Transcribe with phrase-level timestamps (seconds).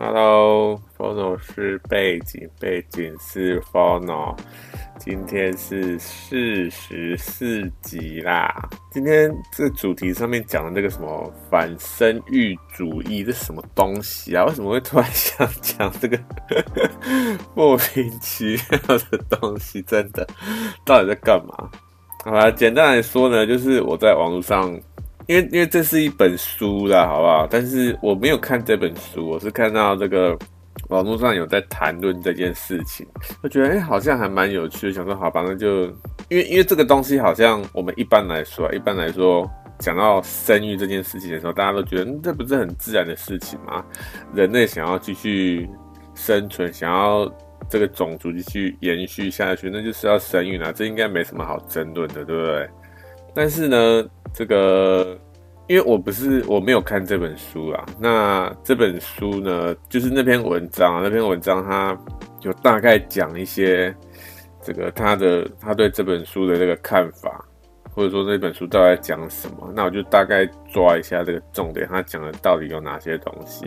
[0.00, 4.38] Hello，Fono 是背景，背景是 Fono。
[4.96, 8.68] 今天是四十四集啦。
[8.92, 14.44] 今天这个主题上面讲的那个什么反生育主义，这什么东西啊？
[14.44, 16.16] 为什么会突然想讲这个
[17.56, 19.82] 莫名其妙的东西？
[19.82, 20.24] 真的，
[20.84, 21.68] 到底在干嘛？
[22.24, 24.80] 好啦，简单来说呢，就是我在网络上。
[25.28, 27.46] 因为因为这是一本书啦，好不好？
[27.48, 30.36] 但是我没有看这本书，我是看到这个
[30.88, 33.06] 网络上有在谈论这件事情，
[33.42, 35.84] 我觉得哎，好像还蛮有趣的，想说好吧，那就
[36.28, 39.46] 因为因为这个东西好像我们一般来说，一般来说
[39.78, 43.84] 讲到生育这件事情的时候，大家都觉得这不是很自然的事情吗？
[44.34, 45.68] 人类想要继续
[46.14, 47.30] 生存，想要
[47.68, 52.70] 这个种族继续延续下去，那就是要生育啦，这应该没什么好争论的，对不对？
[53.34, 55.18] 但是呢，这个
[55.66, 61.96] 因为我不是我没有看这本书啊，那这本书呢，就是那篇文章啊，那篇文章它
[62.42, 63.94] 有大概讲一些
[64.62, 67.44] 这个他的他对这本书的这个看法，
[67.94, 73.66] 或者说这本书到底讲什么，那我就大概抓一下这个重点，他讲的到底有哪些东西，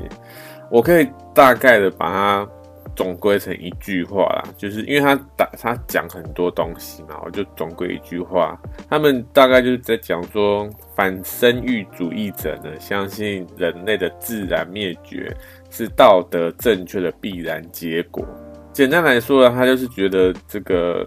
[0.70, 2.50] 我可以大概的把它。
[2.94, 15.34] 总归成一句话啦，就是因为他打他讲很多东西嘛，我就总归一句话，他们大概就是在讲说，反生育主义者呢，相信人类的自然灭绝
[15.70, 18.26] 是道德正确的必然结果。
[18.74, 21.06] 简单来说呢，他就是觉得这个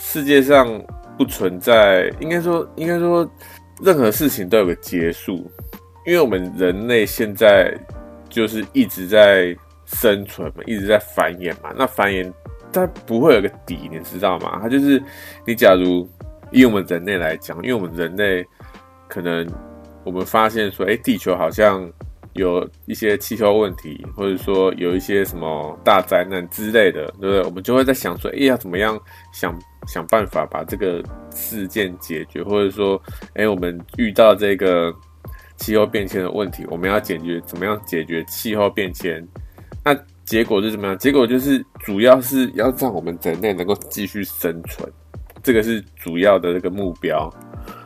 [0.00, 0.68] 世界上
[1.16, 3.28] 不存在，应该说应该说
[3.80, 5.48] 任何事情都有个结束，
[6.04, 7.72] 因为我们人类现在
[8.28, 9.56] 就是一直在。
[9.86, 11.72] 生存嘛，一直在繁衍嘛。
[11.76, 12.30] 那繁衍
[12.72, 14.58] 它不会有个底，你知道吗？
[14.60, 15.02] 它就是
[15.46, 16.08] 你假如
[16.50, 18.44] 以我们人类来讲，因为我们人类
[19.08, 19.46] 可能
[20.04, 21.90] 我们发现说，哎，地球好像
[22.34, 27.42] 有一些气候问题，或者说有一些什么大灾难之类的，对不对？
[27.44, 29.00] 我们就会在想说，哎，要怎么样
[29.32, 33.00] 想想办法把这个事件解决，或者说，
[33.34, 34.94] 哎，我们遇到这个
[35.56, 39.26] 气候变迁的问题，我们要解决怎么样解决气候变迁？
[39.86, 40.98] 那结果是怎么样？
[40.98, 44.92] 结果就是主要是要让我们人类能够继续生存，
[45.44, 47.32] 这个是主要的这个目标，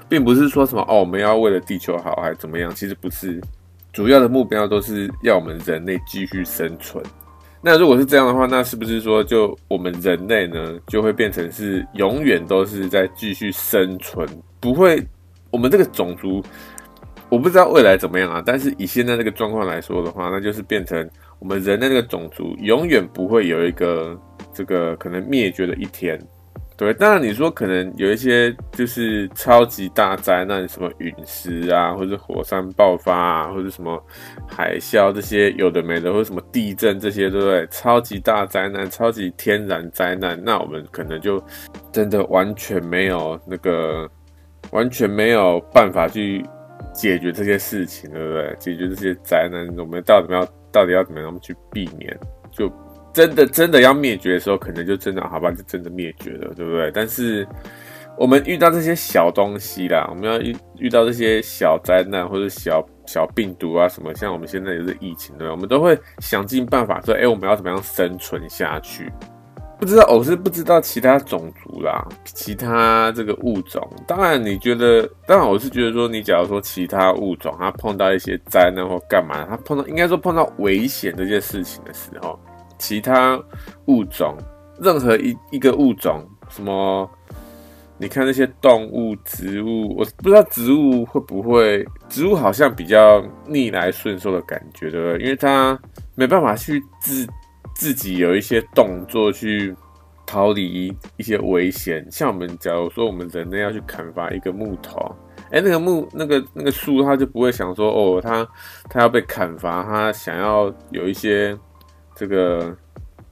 [0.09, 2.75] 并不是说什么哦，我们要为了地球好还是怎么样？
[2.75, 3.39] 其实不是，
[3.93, 7.05] 主要的目标都是要我们人类继续生存。
[7.61, 14.27] 那如果是这样的话，那是不是说就我们人类呢，就会变成是永远都是在继续生存，
[14.59, 15.07] 不会
[15.51, 16.43] 我们这个种族，
[17.31, 18.43] 我不知道未来怎么样啊。
[18.45, 21.09] 但是以现在这个状况来说的话，那就是变成。
[21.41, 24.15] 我们人类这个种族永远不会有一个
[24.53, 26.21] 这个可能灭绝的一天，
[26.77, 26.93] 对。
[26.93, 33.99] 当然你说可能有一些就是超级大灾难，什么陨石啊，或者火山爆发啊，或者什么
[34.47, 37.67] 海啸这些有的没的，或者什么地震这些，对不对？
[37.69, 41.43] 超级大灾难、超级天然灾难，那我们可能就
[41.91, 44.07] 真的完全没有那个，
[44.73, 46.45] 完全没有办法去
[46.93, 48.57] 解决这些事情，对不对？
[48.59, 50.47] 解决这些灾难，我们到底要？
[50.73, 52.17] 到底要怎么样去避免？
[52.53, 52.73] 就
[53.13, 56.89] 真的真的要灭绝的时候，可能就真的好吧，就真的灭绝了，对不对？
[56.95, 57.45] 但是
[58.17, 65.53] 我们遇到这些小东西啦，我们要遇遇到这些小灾难或者小小病毒啊什么，像我们现在有这疫情，对吧？
[65.53, 69.11] 我们都会想尽办法说，哎，我们要怎么样生存下去？
[69.81, 73.83] 不知道，我是不知道其他种族啦，其他这个物种。
[74.07, 82.39] 当然，你觉得，当然我是觉得说，你假如说其他物种，它碰到一些灾难或干嘛，它碰到应该说碰到危险这件事情的时候，
[82.79, 83.43] 其他
[83.87, 84.37] 物种，
[84.79, 87.11] 任何一一个物种，什么，
[87.97, 95.25] 你看那些动物、植物，我不知道植物会不会，植物好像比较逆来顺受的感觉，对不对？
[95.25, 95.81] 因为它
[96.15, 97.27] 没办法去自。
[97.81, 99.75] 自己有一些动作去
[100.27, 105.01] 逃离一些危险，像我们假如说我们人类要去砍伐一个木头，
[105.51, 108.47] 哎，那个木那个那个树，它就不会想说哦，它
[108.91, 111.57] 它要被砍伐，它想要有一些
[112.15, 112.77] 这个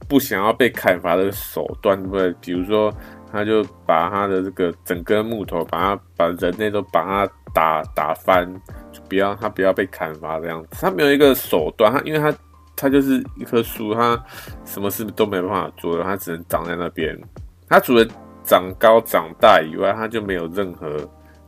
[0.07, 2.33] 不想要被砍伐的手段，对不对？
[2.41, 2.91] 比如说，
[3.31, 8.51] 他就把他的这个整根木头，把它把人类都把它打打翻，
[8.91, 12.35] 就不要他不要被砍伐这样子，他没有一个手段，他因为他。
[12.79, 14.17] 它就是一棵树，它
[14.63, 17.19] 什么事都没办法做的，它只能长在那边。
[17.67, 18.05] 它除了
[18.43, 20.97] 长高长大以外，它就没有任何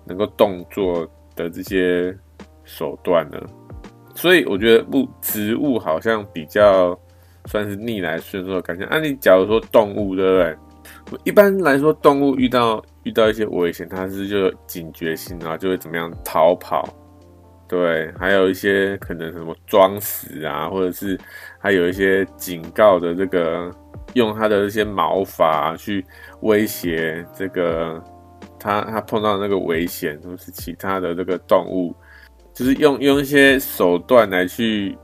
[0.06, 2.14] 能够动作的这些
[2.66, 3.42] 手段了。
[4.14, 7.00] 所以我觉得物植物好像比较
[7.46, 8.84] 算是逆来顺受的感觉。
[8.88, 10.58] 啊，你假如说动物，对不对？
[11.24, 16.88] 一般来说，动物遇到遇到一些危险，它是就警觉性啊，就会怎么样逃跑。
[17.72, 21.18] 对，还有一些可能什么装死啊，或者是
[21.58, 23.72] 还有一些警告的这个，
[24.14, 26.06] 用他的这些毛发去
[26.42, 28.04] 威胁这个
[28.60, 31.96] 他他碰到那个危险，或是其他的这个动物，
[32.54, 34.98] 就是用用一些手段来去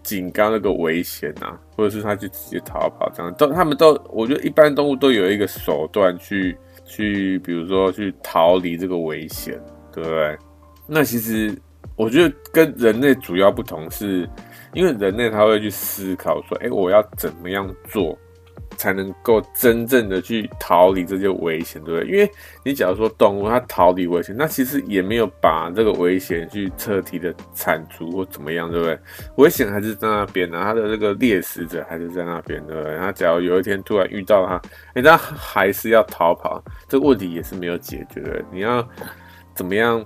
[0.00, 9.60] 警告那个危险啊，或者是他就直接逃跑这样，都他们都，我觉得一般动物都有一个手段去去，比如说去逃离这个危险，
[9.92, 10.38] 对不对？
[10.86, 11.52] 那其实。
[11.98, 14.28] 我觉得跟人类主要不同是，
[14.72, 18.16] 因为人类他会去思考说，哎，我要怎么样做
[18.76, 22.08] 才能够真正的去逃离这些危险，对不对？
[22.08, 22.30] 因为
[22.64, 28.96] 你假如说动物它逃离危险，那其实也没有把这个危险去彻底的铲除或怎么样，对不对？
[29.38, 32.96] 危险还是在那边呢，它的这个猎食者还是在那边，对不对？
[32.96, 34.62] 他假如有一天突然遇到它，
[34.94, 38.44] 哎，他还是要逃跑，这个问题也是没有解决的。
[38.52, 38.88] 你要
[39.56, 40.04] 怎么样？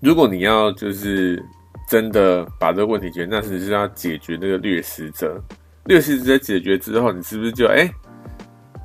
[0.00, 1.42] 如果你要就是
[1.88, 5.42] 真的把这个问题解决，那只是要解决那个掠食者。
[5.84, 7.88] 掠食者解决之后，你是不是就哎、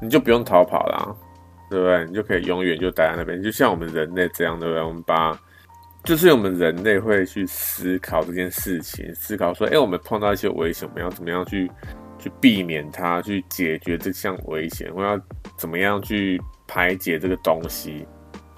[0.02, 1.18] 你就不用逃跑了，
[1.70, 2.06] 对不对？
[2.06, 4.82] 你就可以永远就待在那边，就像我们人类这样，对不对？
[4.82, 5.38] 我们把
[6.04, 11.70] 就是我们人类会去思考这件事情，思考说，哎、我们碰到一些危险，我们要怎么样去
[12.18, 15.20] 去避免它，去解决这项危险，我要
[15.58, 18.08] 怎么样去排解这个东西。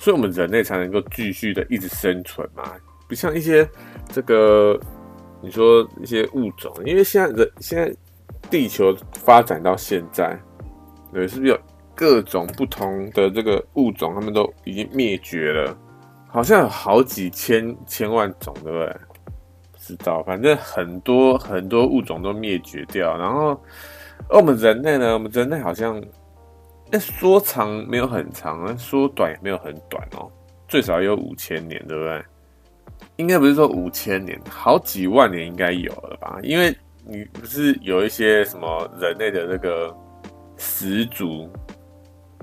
[0.05, 2.63] 所以，我们人类才能够继续的一直生存嘛，
[3.09, 3.67] 不像一些
[4.09, 4.79] 这个
[5.41, 7.91] 你说一些物种，因为现在人现在
[8.47, 10.39] 地球发展到现在，
[11.11, 11.59] 对，是不是有
[11.95, 15.75] 各种不同的这个物种，他们都已经灭绝了？
[16.27, 18.95] 好像有好几千千万种，对不对？
[19.71, 23.17] 不知道，反正很多很多物种都灭绝掉。
[23.17, 23.59] 然后，
[24.29, 25.13] 而我们人类呢？
[25.13, 25.99] 我们人类好像。
[26.91, 30.31] 那说长没有很长，说短也没有很短哦，
[30.67, 32.23] 最少有五千年，对不对？
[33.17, 36.37] 应该不是说五千年，好几万年应该有了吧？
[36.43, 39.93] 因为你不是有一些什么人类的那个
[40.57, 41.49] 始祖，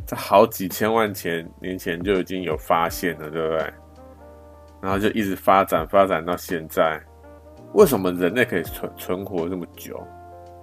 [0.05, 3.73] 在好几千万前年前就已经有发现了，对不对？
[4.83, 7.01] 然后就一直发展发展到现在。
[7.75, 9.99] 为什么人类可以存存活这么久？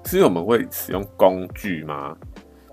[0.06, 2.16] 是因为我们会使用工具吗？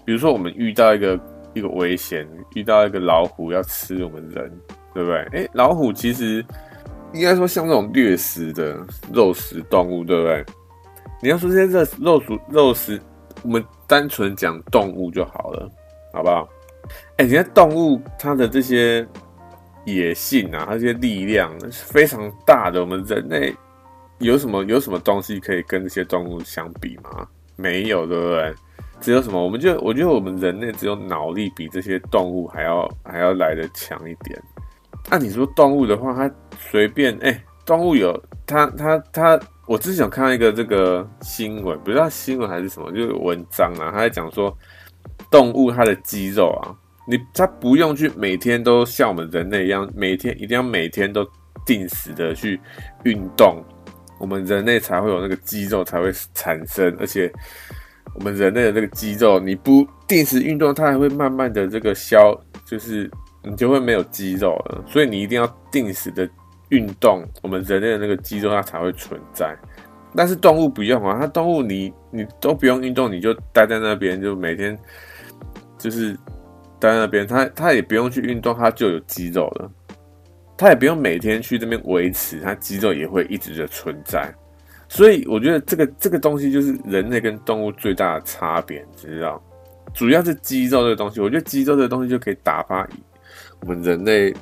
[0.07, 1.21] 比如说，我们遇到一个
[1.53, 4.51] 一个危险，遇到一个老虎要吃我们人，
[4.95, 5.19] 对不对？
[5.33, 6.43] 诶，老虎其实
[7.13, 8.79] 应该说像这种掠食的
[9.13, 10.45] 肉食动物，对不对？
[11.21, 13.01] 你要说这些肉肉食肉食，
[13.43, 15.69] 我们单纯讲动物就好了，
[16.13, 16.49] 好不好？
[17.17, 19.05] 诶，你看动物它的这些
[19.87, 22.81] 野性啊，它这些力量是非常大的。
[22.81, 23.53] 我们人类
[24.19, 27.27] 有什么有什么东西可以跟这些动物相比吗？
[27.57, 28.55] 没有，对不对？
[29.07, 29.41] 只有什么？
[29.41, 34.37] 我们就我觉得我们人类只有脑力比这些动物还要还要来得强一点。
[35.09, 39.39] 那你说动物的话，它随便哎、动物有它它它，
[39.69, 44.53] 我之前有看一个这个新闻，不知道新闻还是什么，就是文章啊，他在讲说
[45.31, 46.75] 动物它的肌肉啊，
[47.07, 51.25] 你它不用去每天都像我们人类一样，每天一定要每天都
[51.65, 52.61] 定时的去
[53.05, 53.63] 运动，
[54.19, 57.33] 我们人类才会有那个肌肉才会产生，而且。
[58.19, 62.35] 我们人类的这个肌肉，你不定时运动，它还会慢慢的这个消，
[62.65, 63.11] 就是
[63.45, 64.83] 你就会没有肌肉了。
[64.87, 66.29] 所以你一定要定时的
[66.71, 69.55] 运动，我们人类的那个肌肉它才会存在。
[70.15, 74.77] 但是动物不用啊，它动物你你都不用运动，你就待在那边，就每天
[75.77, 76.15] 就是
[76.81, 79.71] 待在那边，它它也不用去运动，它就有肌肉了。
[80.57, 84.35] 它也不用每天去这边维持，它肌肉也会一直的存在。
[84.89, 89.43] 所以我觉得这个这个东西就是人类跟动物最大的差别，你知道？
[89.95, 92.87] 主要是肌肉这个东西，我觉得肌肉这个东西就可以打发
[93.61, 94.35] 我们人类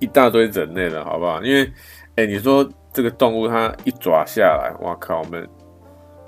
[0.00, 1.40] 一大堆人类了，好不好？
[1.42, 1.70] 因为，
[2.16, 5.48] 哎，你说这个动物它一爪下来，哇靠，我们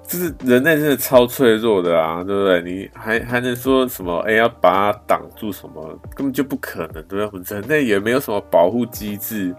[0.07, 2.63] 就是人类真的超脆弱的啊，对不对？
[2.63, 4.17] 你还还能说什么？
[4.21, 5.85] 哎，要把它挡住什么？
[6.15, 7.27] 根本就不可能，对不对？
[7.27, 9.55] 我们人类也没有什么保护机制，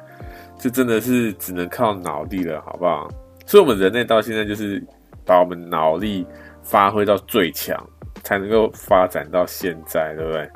[0.57, 3.07] 就真的是只能靠脑力了，好不好？
[3.49, 4.79] 所以，我们人类到现在就是
[5.25, 6.23] 把我们脑力
[6.61, 7.75] 发挥到最强，
[8.21, 10.49] 才能够发展到现在，对不对？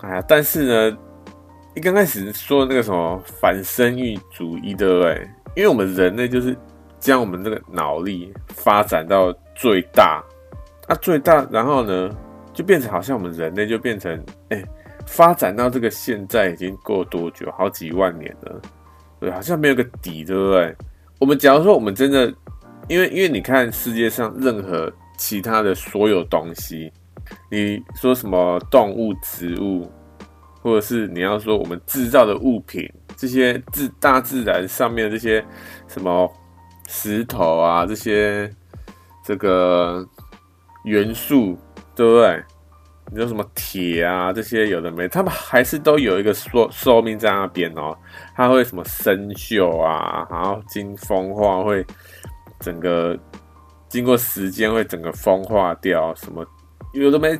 [0.00, 0.98] 哎呀，但是呢，
[1.76, 5.24] 一刚开始说的那个什么反生育主义，对不对？
[5.54, 6.56] 因为我们人类就是
[6.98, 10.20] 将我们这个脑力发展到最大，
[10.88, 12.10] 啊，最大，然后呢，
[12.52, 14.64] 就变成好像我们人类就变成，哎，
[15.06, 17.48] 发展到这个现在已经过多久？
[17.52, 18.60] 好几万年了，
[19.20, 20.74] 对，好像没有个底，对不对？
[21.18, 22.32] 我们假如说我们真的，
[22.88, 26.92] 因为因为你看世界上任何其他的所有东西，
[27.50, 29.90] 你说什么动物、植物，
[30.60, 35.42] 或者是你要说我们制造的物品，这些自大自然上面的这些
[35.88, 36.30] 什么
[36.86, 38.50] 石头啊，这些
[39.24, 40.06] 这个
[40.84, 41.56] 元素，
[41.94, 42.42] 对不对？
[43.10, 47.96] 你说什么铁啊，这些有的没，他们还是都有一个寿寿命在那边哦。
[48.34, 51.84] 它会什么生锈啊，然后经风化会
[52.60, 53.18] 整个
[53.88, 56.44] 经过时间会整个风化掉，什么
[56.92, 57.38] 有的没。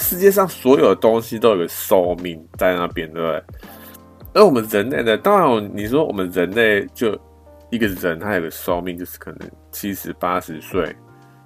[0.00, 3.44] 世界上所有的东西都有个寿命在那边，对不对？
[4.34, 5.16] 而我们人类呢？
[5.16, 7.18] 当然，你说我们人类就
[7.70, 10.94] 一个人，他有个寿命，就是可能七十八十岁，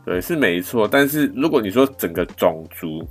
[0.04, 0.86] 对，是没错。
[0.86, 3.06] 但是如果你说整个种族，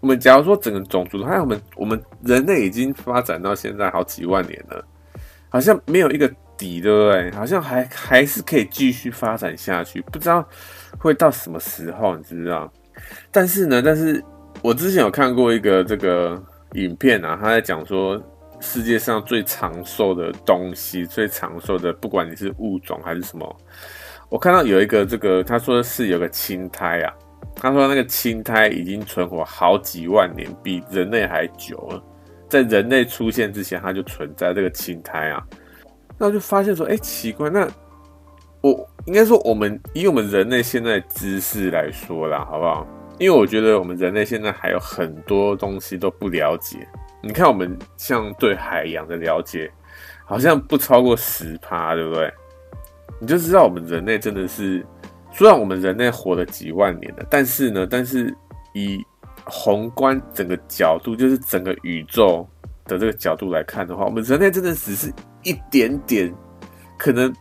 [0.00, 4.84] 我们假如说整个种族，还有我们我们人类已经发展到现在好几万年了，
[5.48, 7.30] 好像没有一个底，对不对？
[7.32, 10.46] 好像还还是可以继续发展下去，不知道
[10.98, 12.72] 会到什么时候，你知道？
[13.30, 14.22] 但是呢，但是。
[14.60, 16.42] 我之前有看过一个这个
[16.72, 18.20] 影片啊，他在讲说
[18.58, 23.56] 世界上最长寿的东西，最长寿的，不管你是物种还是什么，
[24.30, 27.14] 我看到有一个这个，他说是有个青苔啊，
[27.56, 32.02] 他说那个青苔已经存活好几万年，比人类还久了，
[32.48, 35.42] 在人类出现之前，它就存在这个青苔啊，
[36.18, 37.66] 那我就发现说，哎，奇怪，那
[38.60, 42.86] 我应该说我们以我们人类现在知识来说啦，好不好？
[43.18, 46.86] 因为我觉得我们人类现在还有很多东西都不了解。
[47.22, 49.70] 你看，我们像对海洋的了解，
[50.24, 52.32] 好像不超过十趴，对不对？
[53.20, 54.84] 你就知道我们人类真的是，
[55.32, 58.34] 虽然我们人类活了几万年了，但是呢，但是
[58.74, 59.04] 以
[59.44, 62.48] 宏观整个角度，就是整个宇宙
[62.84, 65.12] 的这个角度来看的话，我们人类真的只是
[65.42, 66.34] 一点点。
[66.96, 67.32] 可能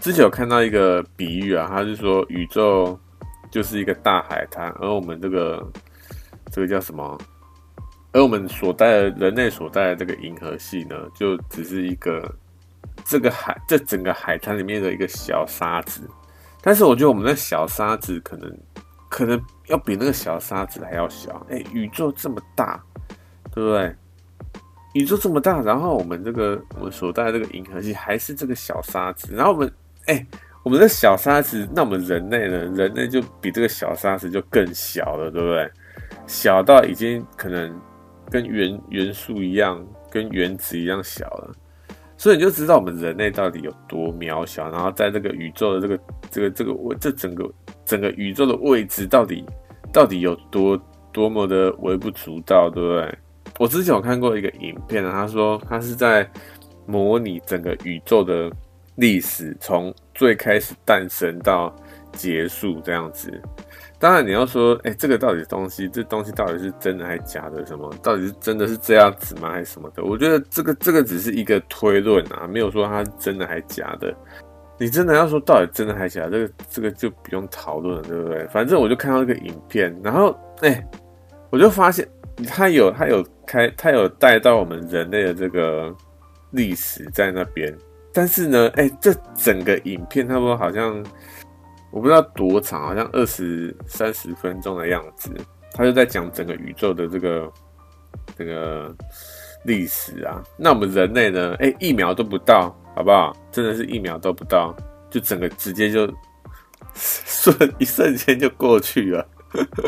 [0.00, 2.98] 之前有看到一个比喻啊，他是说宇宙。
[3.50, 5.72] 就是一个大海滩，而我们这个
[6.52, 7.16] 这个叫什么？
[8.12, 12.30] 而我们所在的人类所在的这个银河系呢，就只是一个
[13.08, 16.02] 这个海这整个海滩里面的一个小沙子。
[16.60, 18.58] 但是我觉得我们的小沙子可能
[19.08, 21.44] 可能要比那个小沙子还要小。
[21.50, 22.80] 哎，宇宙这么大，
[23.52, 23.96] 对不对？
[24.92, 29.72] 宇宙这么大，然后我们这个我们所在的这个银河系还是这个小沙子，然后我们
[30.06, 30.26] 哎。
[30.64, 32.58] 我们的小沙子，那我们人类呢？
[32.74, 35.70] 人类就比这个小沙子就更小了，对不对？
[36.26, 37.80] 小到已经可能
[38.28, 41.54] 跟元元素一样，跟原子一样小了。
[42.18, 47.50] 所以你就知道我们人类到底有多渺小，然后在这个宇宙的这个这个这个位，这整个
[47.86, 49.42] 整个宇宙的位置到底
[49.90, 50.78] 到底有多
[51.12, 53.18] 多么的微不足道，对不对？
[53.58, 56.30] 我之前有看过一个影片啊，他说他是在
[56.84, 58.50] 模拟整个宇宙的。
[58.98, 61.72] 历史从最开始诞生到
[62.10, 63.40] 结束这样子，
[64.00, 67.66] 当然你要说，哎、这个到底东西，这东西到底是真的还是假的？
[67.66, 67.92] 什么？
[68.02, 69.50] 到底是真的是这样子吗？
[69.50, 70.04] 还是什么的？
[70.04, 74.14] 我觉得这个这个只是一个推论啊，没有说它是真的还是假的。
[74.78, 78.46] 你真的要说到底真的还是假的，这个这个就不用讨论了，对不对？
[78.46, 80.80] 反正我就看到这个影片，然后哎、
[81.50, 82.08] 我就发现
[82.46, 85.92] 它有它有开，它有带到我们人类的这个
[86.52, 87.76] 历史在那边。
[88.12, 91.04] 但是呢，哎、这整个影片差不多好像
[91.90, 95.30] 我不知道多长，好像二十三十分钟的样子。
[95.72, 97.52] 他就在讲整个宇宙的这个
[98.36, 98.94] 这个
[99.64, 100.42] 历史啊。
[100.56, 101.54] 那我们人类呢？
[101.60, 103.36] 哎、一秒都不到，好不好？
[103.50, 104.74] 真的是一秒都不到，
[105.10, 106.06] 就整个直接就
[106.94, 109.26] 瞬一瞬间就过去了。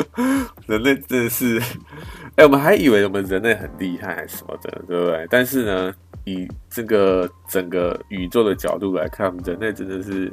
[0.67, 1.61] 人类真的是，
[2.35, 5.27] 哎、我们还以为我们人类很厉害什么的，对不对？
[5.29, 5.93] 但是呢。
[6.23, 10.31] 以这个整个宇宙的角度来看，人类真的是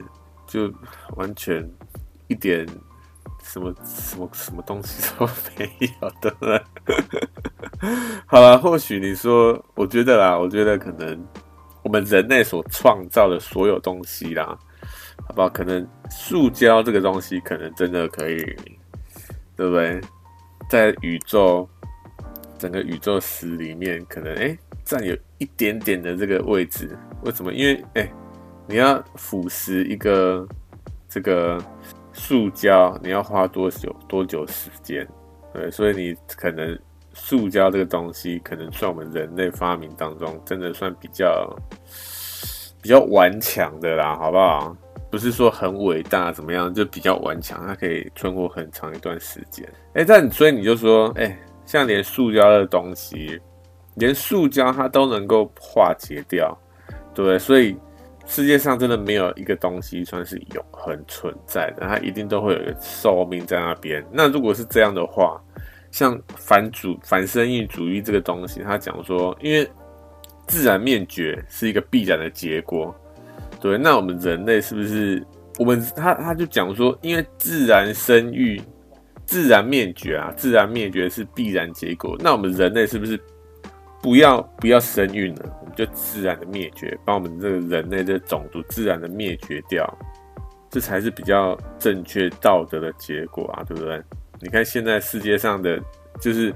[0.48, 0.72] 就
[1.16, 1.64] 完全
[2.26, 2.66] 一点
[3.44, 5.24] 什么什么什么东西都
[5.56, 6.60] 没有，对不对？
[8.26, 11.24] 好了，或许你说，我觉得啦，我觉得可能
[11.84, 14.58] 我们人类所创造的所有东西啦，
[15.28, 15.48] 好不好？
[15.48, 18.38] 可能塑胶这个东西，可能真的可以，
[19.54, 20.00] 对不对？
[20.68, 21.68] 在宇宙
[22.58, 24.58] 整个宇宙史里面，可能哎。
[24.84, 27.52] 占有一点点的这个位置，为什么？
[27.52, 28.10] 因为哎、
[28.68, 30.46] 你要腐蚀一个
[31.08, 31.58] 这个
[32.12, 35.08] 塑胶，你要花多久多久时间？
[35.54, 36.78] 对，所以你可能
[37.14, 41.56] 塑胶这个东西，可能算我们人类发明当中真的算比较
[42.82, 44.76] 比较顽强的啦，好不好？
[45.10, 49.66] 不是说很伟大怎么样，就比较顽强，它可以存活很长一段时间。
[49.94, 53.40] 哎、但所以你就说，哎、像连塑胶的东西。
[53.94, 56.56] 连塑胶它都能够化解掉，
[57.12, 57.36] 对？
[57.36, 57.76] 所以
[58.28, 64.04] 世界上真的没有一个东西算是永恒存在的，它一定都会有一个寿命在那边。
[64.12, 65.42] 那如果是这样的话，
[65.90, 69.66] 像反主反生育主义这个东西，他讲说，因为
[70.46, 72.94] 自然灭绝是一个必然的结果，
[73.60, 75.26] 对，那我们人类是不是？
[75.58, 78.62] 我们他他就讲说，因为自然生育、
[79.24, 83.18] 自然灭绝啊，自然灭绝是必然结果，那我们人类是不是
[84.02, 85.42] 不要不要生育呢？
[85.60, 89.98] 我们就自然的灭绝，把我们这个人类的种族自然的灭绝掉，
[90.70, 94.02] 这才是比较正确道德的结果啊，对不对？
[94.40, 95.80] 你看现在世界上的，
[96.20, 96.54] 就是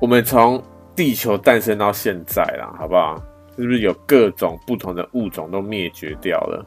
[0.00, 0.62] 我们从
[0.96, 3.22] 地球诞生到现在啦，好不好？
[3.56, 6.64] 是不是有各种不同的物种都灭绝掉了，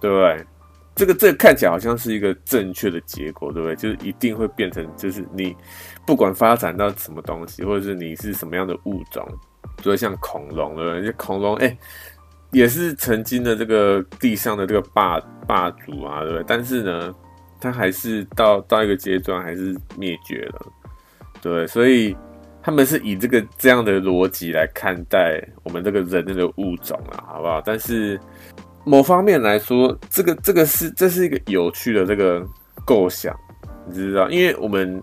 [0.00, 0.46] 对不对？
[0.94, 3.74] 这个这个看起来好像是一个正确的结果，对不对？
[3.74, 5.56] 就是一定会变成，就是你
[6.06, 9.26] 不管发展到什么东西，或者是你是什么样的物种，
[9.84, 11.12] 就会像恐龙，对不对？
[11.12, 11.76] 恐龙哎，
[12.52, 16.44] 也是曾经的这个地上的这个霸霸主啊，对不对？
[16.46, 17.14] 但是呢，
[17.60, 20.66] 它还是到到一个阶段还是灭绝了，
[21.42, 22.16] 对，所以
[22.62, 27.60] 他们是以这个这样的逻辑来看待我们这个人类的物种啊，好不好？
[27.60, 28.18] 但是
[28.86, 32.42] 某方面来说，这个这个是这是一个有趣的这个
[32.86, 33.38] 构想，
[33.86, 34.30] 你知道？
[34.30, 35.02] 因为我们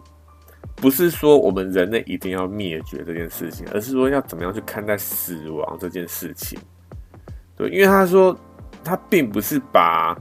[0.76, 6.60] 不是说我们人类一定要灭绝这件事情，而是说要怎么样去看待死亡这件事情。
[7.56, 8.38] 对，因为他说
[8.84, 10.18] 他并不是把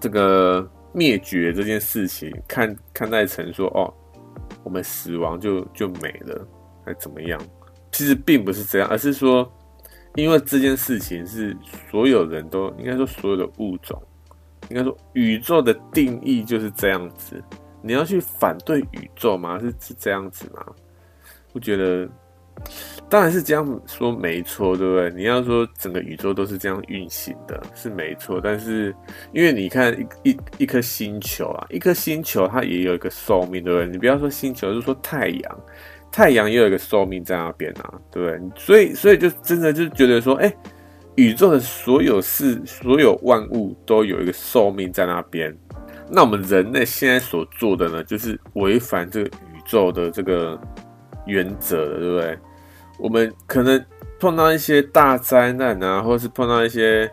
[0.00, 0.68] 这个。
[0.94, 3.92] 灭绝这件事情，看看待成说哦，
[4.64, 6.48] 我们死亡就就没了，
[6.84, 7.38] 还怎么样？
[7.92, 9.48] 其实并不是这样，而是说，
[10.16, 11.54] 因为这件事情是
[11.90, 14.02] 所有人都应该说所有的物种，
[14.70, 17.40] 应该说宇宙的定义就是这样子。
[17.82, 19.58] 你要去反对宇宙吗？
[19.58, 20.64] 是是这样子吗？
[21.52, 22.08] 我觉得。
[23.08, 25.10] 当然是这样说没错，对不对？
[25.12, 28.40] 你要说整个宇宙都是这样运行的，是没错。
[28.42, 28.92] 但是
[29.32, 33.86] 因为你看一一一颗星球啊，一颗星球它也有一个寿命，对不对？
[33.86, 35.60] 你不要说星球，就说太阳，
[36.10, 38.60] 太阳也有一个寿命在那边啊，对不对？
[38.60, 40.52] 所以所以就真的就觉得说，哎，
[41.14, 45.56] 宇宙的所有事、所有万物都有一个寿命在那边。
[46.10, 50.58] 那我们人类现在所做的呢，就是违反这个宇宙的这个
[51.26, 52.38] 原则的，对不对？
[52.98, 53.84] 我们可能
[54.18, 57.10] 碰到一些大灾难啊，或是碰到一些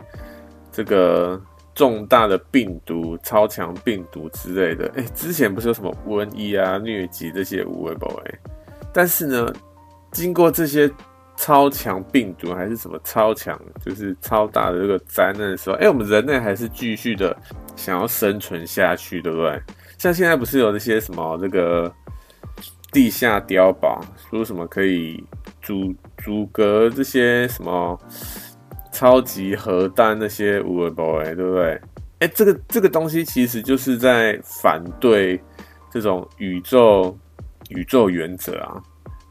[0.71, 1.39] 这个
[1.73, 4.91] 重大的病毒、超强病毒之类的。
[4.95, 8.39] 哎，之前不是有什么瘟疫啊、疟疾这些无为不为？
[8.93, 9.53] 但是呢，
[10.11, 10.89] 经过这些
[11.35, 17.35] 超强病毒还是什么超强，就是超大的这个灾难的时候，哎，我们人类还是继续的
[17.75, 19.61] 想要生存下去，对不对？
[19.97, 21.91] 像现在不是有那些什么这个
[22.91, 25.23] 地下碉堡，说什么可以。
[25.61, 25.91] 阻
[26.23, 27.99] 阻隔这些什么
[28.91, 31.81] 超级核弹那些无为 boy 对不对？
[32.19, 35.41] 哎，这个这个东西其实就是在反对
[35.89, 37.17] 这种宇宙
[37.69, 38.79] 宇宙原则啊！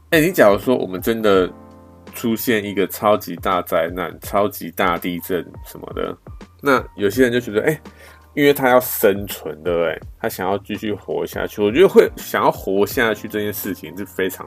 [0.09, 1.49] 哎，你假如说我们真的
[2.15, 6.17] 出现一个超级大灾难、超级大地震什么的，
[6.63, 7.79] 那有些人就觉得，哎。
[8.33, 9.97] 因为他要生存，对不对？
[10.19, 11.61] 他想要继续活下去。
[11.61, 14.45] 我觉得会想要活下去这件事情是非常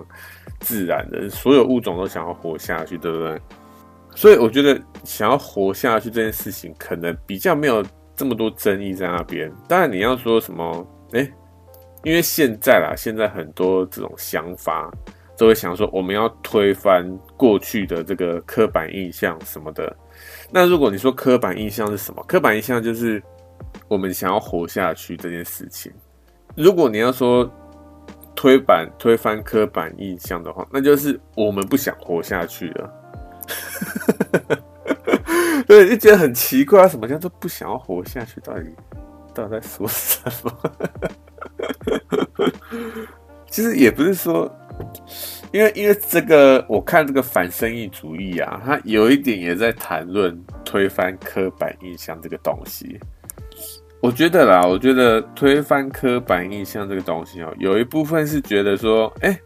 [0.60, 3.40] 自然的，所有物种都想要活下去，对不对？
[4.14, 7.82] 所以我觉得想要活下去这件事情，可能比较没有
[8.14, 9.50] 这么多争议在那边。
[9.66, 11.32] 当然，你要说什么，诶，
[12.04, 14.92] 因为现在啦，现在很多这种想法
[15.38, 19.96] 都会想说，我们要推翻过去的这个刻板印象什么的。
[20.50, 22.22] 那如果你说刻板印象是什么？
[22.28, 23.22] 刻板印象就是。
[23.86, 25.92] 我们想要活下去这件事情，
[26.54, 27.50] 如果你要说
[28.36, 32.92] 推板推翻刻板印象的话，那就是我们不想活下去了。
[35.66, 38.40] 对，就觉得很奇怪，什么叫做不想要活下去？
[38.40, 38.64] 到底
[39.34, 40.52] 到底在说什么？
[43.50, 44.50] 其实也不是说，
[45.52, 52.98] 因为因为这个，我看这个反生意主义啊，它有一点也在谈论推翻刻板印象这个东西。
[54.00, 59.36] 我觉得啦，我觉得推翻刻板印象这个东西哦，有一部分是觉得说，哎，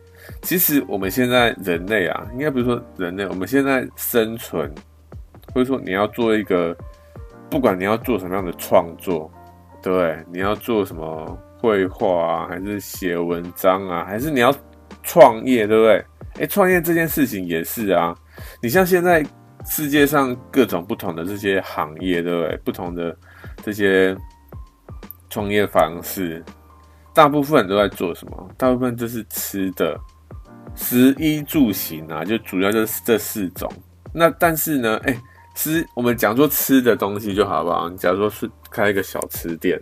[0.42, 4.70] 其实我们现在人类啊，应该不是说人类，我们现在生存，
[5.54, 6.76] 或者说你要做一个，
[7.48, 9.30] 不管你要做什么样的创作，
[9.80, 10.18] 对？
[10.30, 14.54] 你要做什么绘画啊，还是写文章啊，还是你要
[15.02, 16.04] 创业，对不对？
[16.40, 18.14] 哎，创业这件事情也是啊，
[18.62, 19.24] 你像现在
[19.66, 22.56] 世界上各种不同的这些行业，对不对？
[22.64, 23.16] 不同的
[23.62, 24.16] 这些。
[25.34, 26.44] 创业方式，
[27.14, 28.50] 大部分都在做什么？
[28.58, 29.98] 大部分就是吃的，
[30.74, 33.66] 食衣住行啊，就主要就是这四种。
[34.12, 35.16] 那但是呢，哎、
[35.54, 37.88] 吃我们讲说吃的东西就好不好？
[37.88, 39.80] 你假如说是开一个小吃店，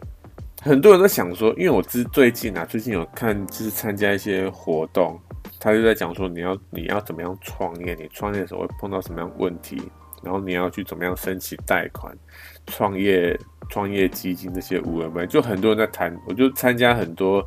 [0.63, 5.19] 很多人都想说，因为我之最近啊，最近有看就是参加一些活动，
[5.59, 9.81] 他就在讲说，你要你要怎么样创业，你创业的时候会碰到什么样问题，
[10.23, 12.15] 然后你要去怎么样申请贷款，
[12.67, 13.39] 创业
[13.71, 17.47] 创业基金这些有的没的，就很多人在谈，我就参加很多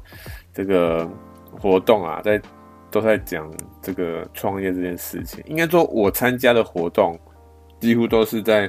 [0.52, 1.08] 这个
[1.52, 2.42] 活动啊，在
[2.90, 3.48] 都在讲
[3.80, 5.44] 这个创业这件事情。
[5.46, 7.16] 应该说，我参加的活动
[7.80, 8.68] 几乎都是在，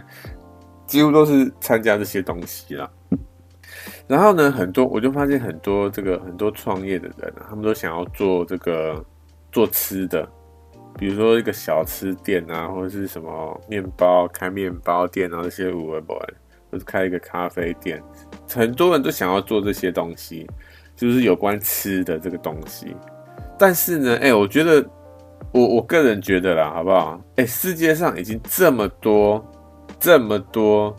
[0.87, 2.91] 几乎都是参加这些东西啦。
[4.07, 9.05] 然后呢，很多我就发现很多这个很多创业的人啊，他们都想要做这个
[9.51, 10.29] 做吃的，
[10.99, 16.35] 比如说一个小吃店啊，或者是什么面包开面包店啊，这些有的没的，
[16.71, 18.03] 或者开一个咖啡店，
[18.51, 20.47] 很多人都想要做这些东西，
[20.95, 22.95] 就是有关吃的这个东西。
[23.59, 24.85] 但是呢，哎，我觉得
[25.53, 27.21] 我我个人觉得啦，好不好？
[27.37, 29.45] 哎，世界上已经这么多
[29.99, 30.95] 这么多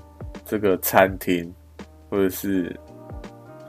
[0.45, 1.54] 这个餐厅。
[2.15, 2.73] 或者是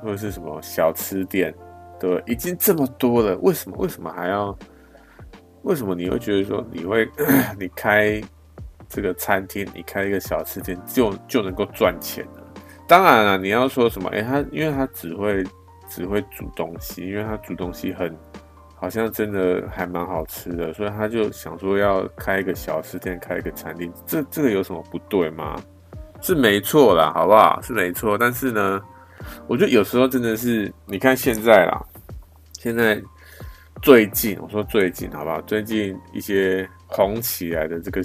[0.00, 1.52] 或者是什么小吃店，
[1.98, 4.56] 对，已经这么多了，为什么为什么还要？
[5.62, 7.08] 为什么你会觉得说你会
[7.58, 8.22] 你开
[8.88, 12.40] 这个餐厅，你开一个小吃店就就能够赚钱呢？
[12.86, 14.08] 当然了，你要说什么？
[14.10, 15.42] 哎，他因为他只会
[15.88, 18.16] 只会煮东西，因为他煮东西很
[18.76, 25.60] 好像真的还蛮好吃的，所以他就想说要开一个小吃店，开一个餐厅，这这个有什么不对吗？
[26.20, 27.60] 是没错啦，好不好？
[27.62, 28.80] 是没错，但是呢，
[29.46, 31.80] 我觉得有时候真的是，你看现在啦，
[32.58, 33.00] 现在
[33.82, 35.40] 最近，我说最近，好不好？
[35.42, 38.02] 最近一些红起来的这个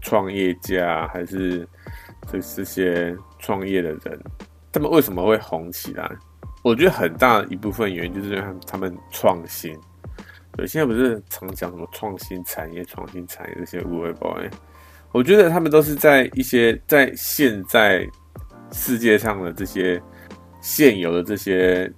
[0.00, 1.66] 创业家，还是
[2.30, 4.20] 这这些创业的人，
[4.70, 6.10] 他们为什么会红起来？
[6.62, 9.76] 我觉得很大一部分原因就是因为他们创新。
[10.54, 14.48] 对，现在不是常讲什么创新产业、创新产业这些无为 boy。
[15.12, 18.06] 我觉得他们都是在一些在现在
[18.72, 20.02] 世界上的这些
[20.60, 21.92] 现有的这些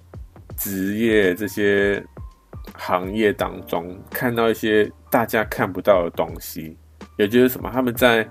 [0.57, 2.03] 职业、这些
[2.73, 6.77] 行业当中，看到一些大家看不到的东西，
[7.17, 7.69] 也就是什么？
[7.73, 8.27] 他们在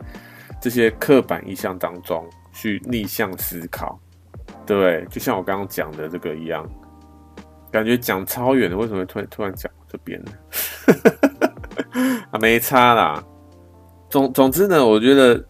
[0.60, 3.98] 这些刻板印象当中去逆向思考，
[4.66, 5.06] 对？
[5.10, 6.68] 就像我刚刚讲的这个一样，
[7.72, 10.32] 感觉讲超远的，为什么突然突然讲这边呢？
[12.32, 13.24] 啊，没差啦。
[14.14, 15.44] 总总之呢，我觉得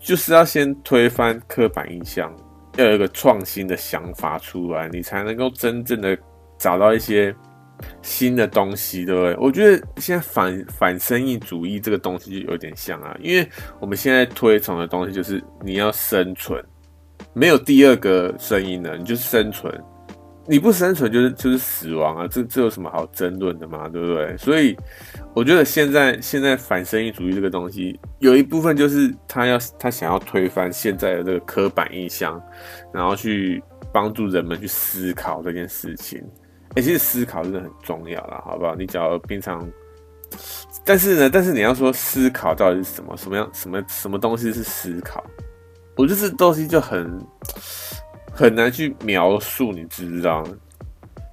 [0.00, 2.28] 就是要先推翻刻板印象，
[2.76, 6.18] 要有一个创新的想法出来，你才能够真正的
[6.58, 7.32] 找到一些
[8.02, 9.36] 新的东西，对不对？
[9.36, 16.60] 我觉得现在反反生意主义这个东西就有点像啊，因为我们现在推崇的东西就是你要生存，
[17.32, 19.72] 没有第二个声音了，你就是生存。
[20.46, 22.28] 你不生存就是就是死亡啊！
[22.30, 23.88] 这这有什么好争论的嘛？
[23.88, 24.36] 对不对？
[24.36, 24.76] 所以
[25.32, 32.38] 我觉得现在现在反生意主义这个东西，有一部分就是他要他想要推翻现在的这个刻板印象，
[32.92, 36.22] 然后去帮助人们去思考这件事情。
[36.74, 38.74] 哎，其实思考真的很重要啦，好不好？
[38.74, 39.66] 你只要平常，
[40.84, 43.16] 但是呢，但是你要说思考到底是什么？
[43.16, 43.48] 什么样？
[43.54, 45.24] 什么什么东西是思考？
[45.96, 47.18] 我觉得这东西就很。
[48.34, 50.44] 很难去描述，你知不知道？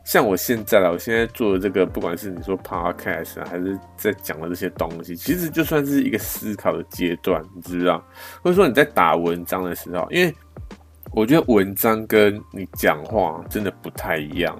[0.03, 8.03] 像我现在啦，我现在做的这个，不管是你说 podcast 啊，还是在讲的这些东西，其实就算是一个思考的阶段，你知不知道？
[8.41, 10.33] 或者说你在打文章的时候，因为
[11.11, 14.59] 我觉得文章跟你讲话真的不太一样。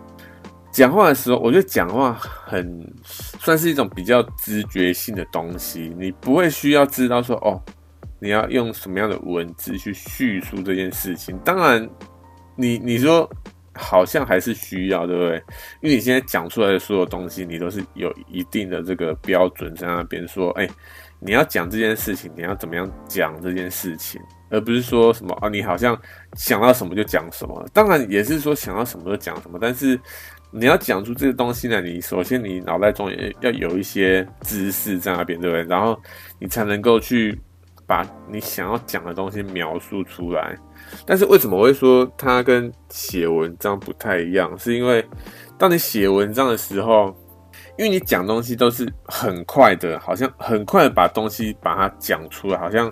[0.72, 2.88] 讲话的时候，我觉得讲话很
[3.40, 7.60] 算是一种比较直觉性的东西，你不会需要知道说哦，
[8.20, 11.36] 你要用什么样的文字去叙述这件事情。
[11.40, 11.90] 当然。
[12.56, 13.30] 你你说
[13.74, 15.36] 好像还是需要，对不对？
[15.82, 20.68] 因为你现在讲出来的所有东西，你都是有一定的这个标准在那边说，哎，
[21.20, 26.00] 你要讲这件事情，你要怎么样讲这件事情，而不是说什么啊，你好像
[26.34, 27.66] 想到什么就讲什么。
[27.74, 29.98] 当然也是说想到什么就讲什么，但是
[30.52, 35.64] 你要讲出这个东西呢，你首先你脑袋中也要有一些知识在那边，对不对？
[35.64, 35.98] 然后
[36.40, 37.40] 你才能够去
[37.92, 40.58] 把你想要讲的东西描述出来。
[41.06, 44.58] 但是为什么我会说它跟写文章不太一样？
[44.58, 45.06] 是因为
[45.58, 47.14] 当你写文章的时候，
[47.78, 52.90] 因为你讲东西都是很快的，好像很快的把东西把它讲出来，好像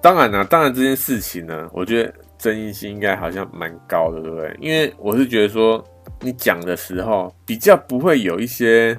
[0.00, 4.56] 当然呢，当然这件事情呢，我觉得争议性应该好像蛮高的，对不对？
[4.58, 5.84] 因为我是觉得说
[6.22, 8.98] 你讲的时候比较不会有一些，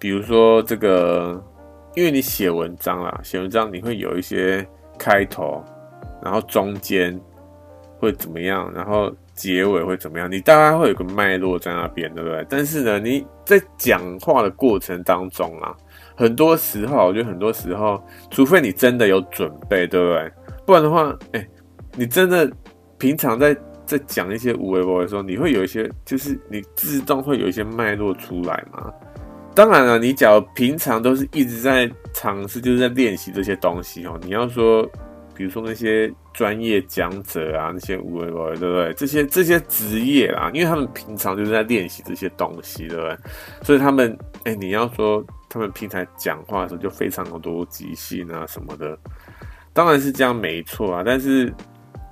[0.00, 1.40] 比如说这个，
[1.94, 4.66] 因为你写文章啦，写文章你会有一些
[4.98, 5.64] 开头，
[6.22, 7.20] 然后中间。
[7.98, 8.68] 会怎么样？
[8.74, 10.28] 然后结尾会怎么样？
[10.28, 12.44] 你大概会有个脉络在那边，对不对？
[12.50, 15.72] 但是呢，你在讲话的过程当中啊，
[16.16, 20.32] 很多时候，我觉得很多时候，除非你真的有准备，对不对？
[20.66, 21.48] 不然的话，哎，
[21.94, 22.50] 你真的
[22.98, 28.92] 平常在在讲一些无为博的时候，你会有一些，就是你自动会有一些脉络出来嘛？
[29.54, 34.18] 当然了，你假如平常都是一直在尝试，就是在练习这些东西哦。
[34.22, 34.82] 你要说，
[35.34, 38.94] 比如说那些专业讲者啊，那些无为不，对不对？
[38.94, 43.16] 这些这些职业啦，因为他们平常就是在练习这些东西，对不对？
[43.62, 48.98] 所以他们，哎，你要说他们平常讲话的时候就非常的多即兴啊什么的，
[49.74, 51.02] 当然是这样没错啊。
[51.04, 51.52] 但是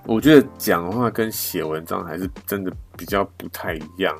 [0.05, 4.15] 我觉得讲话跟写文章还是真的比较不太一样，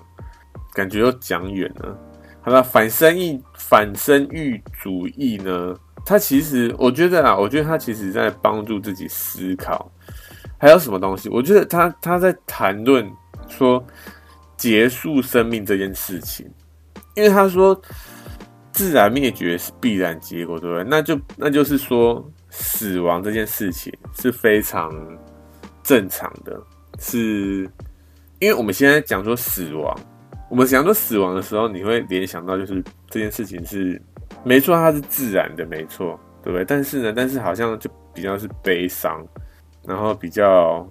[0.73, 1.95] 感觉又讲远了。
[2.43, 5.77] 好了，反生育反生育主义呢？
[6.07, 9.93] 他其实，我觉得啊，我觉得他其实在帮助自己思考，
[10.59, 11.29] 还有什么东西？
[11.29, 13.07] 我觉得他他在谈论
[13.47, 13.85] 说
[14.57, 16.51] 结束生命这件事情，
[17.15, 17.79] 因为他说
[18.73, 20.85] 自然灭绝是必然结果，对不对？
[20.85, 24.91] 那就那就是说死亡这件事情是非常
[25.83, 26.59] 正常的，
[26.99, 27.71] 是
[28.39, 29.95] 因为我们现在讲说死亡。
[30.51, 34.03] 我们想说死亡的时候，你会联想到就是这件事情是
[34.43, 36.65] 没错，它是自然的，没错，对不对？
[36.65, 39.25] 但是呢，但是好像就比较是悲伤，
[39.87, 40.85] 然后比较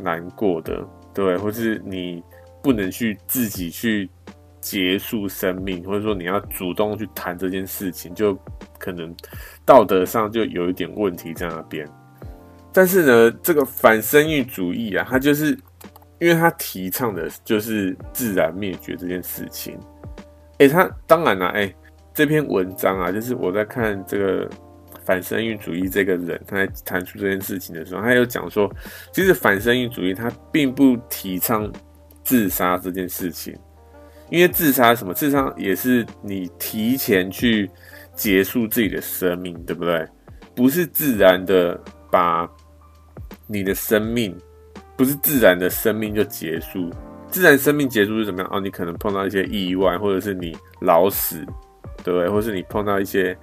[0.00, 2.20] 难过的，对，或是你
[2.60, 4.10] 不能去自己去
[4.60, 8.36] 结束生命，或者说你要主动去谈这件事情，就
[8.76, 9.14] 可能
[9.64, 11.88] 道德上就有一点问题在那边。
[12.72, 15.56] 但是呢，这个反生育主义啊，它就是。
[16.20, 19.76] 因为他提倡的就是自然灭绝这件事情，
[20.58, 21.76] 哎、欸，他当然了，哎、欸，
[22.12, 24.48] 这篇文章啊，就是我在看这个
[25.02, 28.70] 反生育主义这个人他在谈出这件事情的时候，他有讲说，
[29.12, 31.72] 其实反生育主义他并不提倡
[32.22, 33.56] 自杀这件事情，
[34.28, 37.70] 因为自杀什么，自杀也是你提前去
[38.14, 40.06] 结束自己的生命，对不对？
[40.54, 41.80] 不是自然的
[42.10, 42.46] 把
[43.46, 44.36] 你的生命。
[45.00, 46.90] 不是自然的生命就结束，
[47.30, 48.50] 自然生命结束是怎么样？
[48.52, 51.38] 哦，你可能碰到一些意外，或者是你老死，
[52.04, 52.28] 对不对？
[52.28, 53.34] 或是你碰到一些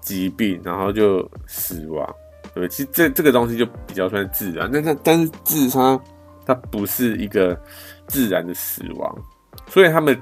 [0.00, 2.02] 疾病，然后就死亡，
[2.44, 2.68] 对不对？
[2.68, 6.00] 其实这这个东西就比较算自然，但它但是自杀
[6.46, 7.62] 它不是一个
[8.06, 9.14] 自然的死亡，
[9.68, 10.18] 所以他们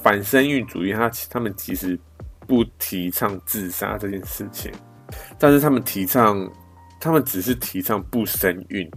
[0.00, 1.98] 反生育主义，他他们其实
[2.46, 4.70] 不提倡自杀这件事情，
[5.36, 6.48] 但是他们提倡，
[7.00, 8.88] 他们只是提倡不生育，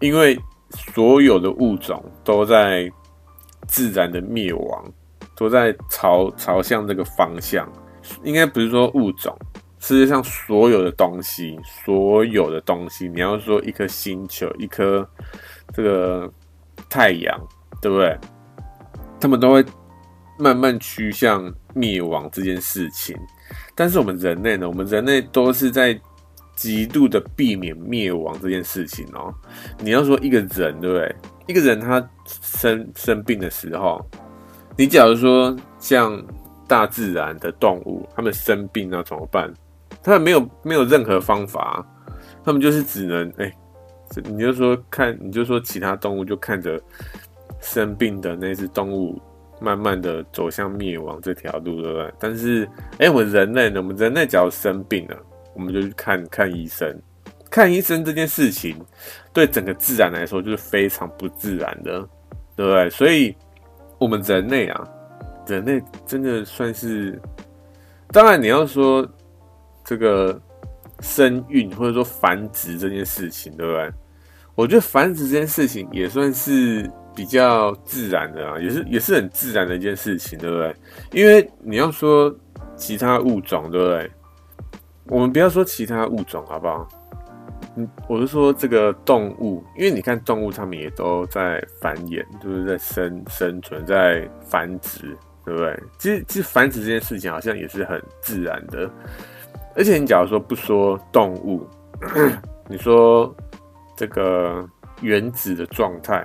[0.00, 0.36] 因为。
[0.74, 2.90] 所有的物种都在
[3.66, 4.92] 自然的灭亡，
[5.36, 7.70] 都在朝朝向这个方向。
[8.22, 9.34] 应该不是说物种，
[9.78, 15.08] 世界上所有的东西，所有的东西，你要说一颗星球，一颗
[15.72, 16.30] 这个
[16.88, 17.40] 太阳，
[17.80, 18.18] 对不对？
[19.20, 19.64] 他们都会
[20.38, 23.16] 慢慢趋向灭亡这件事情。
[23.74, 24.68] 但是我们人类呢？
[24.68, 25.98] 我们人类都是在。
[26.54, 29.32] 极度的避免灭亡这件事情哦，
[29.78, 31.14] 你要说一个人对不对？
[31.46, 34.04] 一个人他生生病的时候，
[34.76, 36.24] 你假如说像
[36.66, 39.52] 大自然的动物，他们生病那怎么办？
[40.02, 41.84] 他们没有没有任何方法，
[42.44, 43.52] 他们就是只能哎，
[44.24, 46.80] 你就说看，你就说其他动物就看着
[47.60, 49.20] 生病的那只动物
[49.60, 52.14] 慢慢的走向灭亡这条路，对不对？
[52.18, 53.82] 但是哎，我们人类呢？
[53.82, 55.16] 我们人类只要生病了。
[55.54, 56.94] 我们就去看看医生，
[57.50, 58.76] 看医生这件事情，
[59.32, 62.00] 对整个自然来说就是非常不自然的，
[62.56, 62.90] 对不对？
[62.90, 63.34] 所以，
[63.98, 64.88] 我们人类啊，
[65.46, 67.20] 人类真的算是，
[68.08, 69.06] 当然你要说
[69.84, 70.40] 这个
[71.00, 73.90] 生育或者说繁殖这件事情，对不对？
[74.54, 80.74] 我觉得繁殖这件事情也算是比较自然的啊，也是也是很自然的一件事情，对不对？
[81.12, 82.32] 因为你要说
[82.76, 84.10] 其他物种，对不对？
[85.08, 86.88] 我们不要说其他物种，好不好？
[87.76, 95.82] 嗯，我是说这个动物，因为你看动物，它们也都在繁衍，就是在生生存，在繁殖，对不对？
[95.98, 98.88] 其实，其实繁殖这件事情好像也是很自然的。
[99.74, 101.66] 而且，你假如说不说动物，
[102.68, 103.34] 你说
[103.96, 104.64] 这个
[105.00, 106.24] 原子的状态，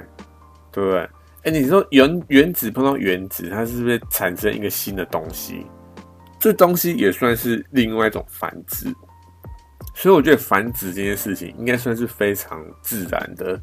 [0.72, 1.10] 对不对？
[1.44, 5.66] 哎，你说原原子碰到原子，它是不是产生一个新的东西？
[6.40, 8.86] 这东西也算是另外一种繁殖，
[9.94, 13.60] 所以我觉得繁殖这件事情应该算是非常自然的。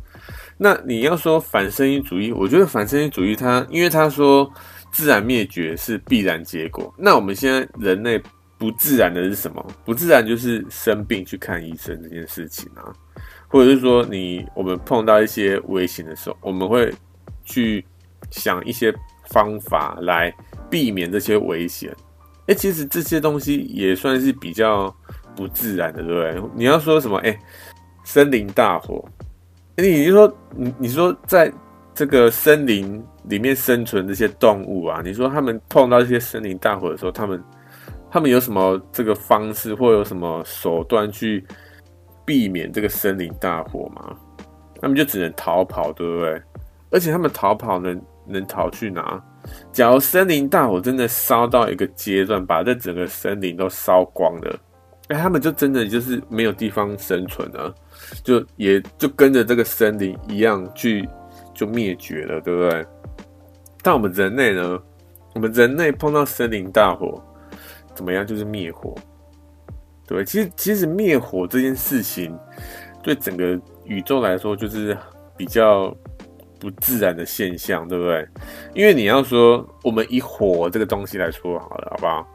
[0.59, 4.51] 那你要说反生育主义，我觉得反生育主义它，因为他说
[4.93, 6.95] 自然灭绝是必然结果。
[6.99, 8.23] 那我们现在人类
[8.59, 9.67] 不自然的是什么？
[9.85, 12.93] 不自然就是生病去看医生这件事情啊，
[13.49, 16.93] 或者是说你我们碰到一些危险的时候，我们会
[17.45, 17.85] 去
[18.31, 18.95] 想一些
[19.31, 20.35] 方法来
[20.71, 21.95] 避免这些危险。
[22.47, 24.95] 哎、其实这些东西也算是比较
[25.35, 26.51] 不自然的，对不对？
[26.55, 27.19] 你要说什么？
[27.19, 27.37] 哎、
[28.05, 29.05] 森林大火，
[29.77, 31.53] 欸、你就说你你说在
[31.95, 37.43] 这个森林里面生存这些动物啊，你说他们碰到这些森林大火的时候，他们
[38.11, 41.45] 他们有什么这个方式或有什么手段去
[42.25, 44.17] 避免这个森林大火吗？
[44.81, 46.41] 他们就只能逃跑，对不对？
[46.91, 49.21] 而且他们逃跑能能逃去哪？
[49.73, 54.59] 假如森林大火真的烧到一个阶段，把这整个森林都烧光了，
[55.09, 57.75] 哎，他们就真的就是没有地方生存了，
[58.25, 61.09] 就也就跟着这个森林一样去
[61.55, 62.87] 就灭绝了，对不对？
[63.83, 64.83] 但我们人类呢？
[65.35, 67.23] 我们人类碰到森林大火
[67.95, 68.27] 怎么样？
[68.27, 68.95] 就是灭火，
[70.07, 72.37] 对，其实其实灭火这件事情
[73.03, 74.97] 对整个宇宙来说就是
[75.37, 75.95] 比较。
[76.59, 78.27] 不自然的现象，对不对？
[78.75, 82.27] 因为你要说，我们以火这个东西来说好了，好不好？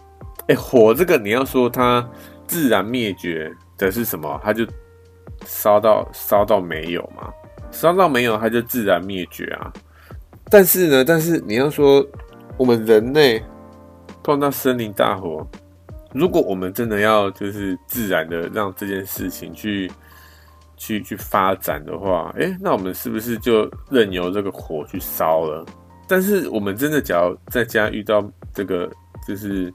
[0.47, 2.07] 哎，火这个你要说它
[2.47, 4.39] 自然灭绝的是什么？
[4.43, 4.65] 它就
[5.45, 7.31] 烧到烧到没有嘛，
[7.71, 9.71] 烧到没有，它就自然灭绝啊。
[10.49, 12.05] 但是呢，但是你要说，
[12.57, 13.41] 我们人类
[14.23, 15.47] 碰到森林大火，
[16.13, 19.91] 如果我们真的要就是自然的让这件事情去。
[20.81, 25.63] 去去发展的话，哎、欸，那我们是不是就任由这个火去烧了？
[26.07, 28.91] 但是我们真的，假如在家遇到这个
[29.27, 29.71] 就是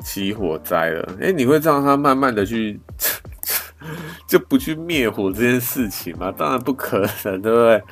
[0.00, 2.78] 起火灾了，哎、欸，你会让它慢慢的去
[4.28, 6.30] 就不去灭火这件事情吗？
[6.36, 7.82] 当然不可能，对不对？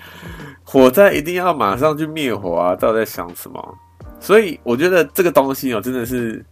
[0.63, 2.77] 火灾一定要马上去灭火啊！
[2.77, 3.79] 到底在想什么？
[4.21, 6.45] 所以我觉得这个东西哦，真的是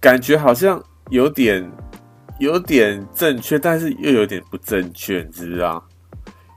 [0.00, 1.64] 感觉好像有点。
[2.38, 5.84] 有点正确，但是又有点不正确，你知道？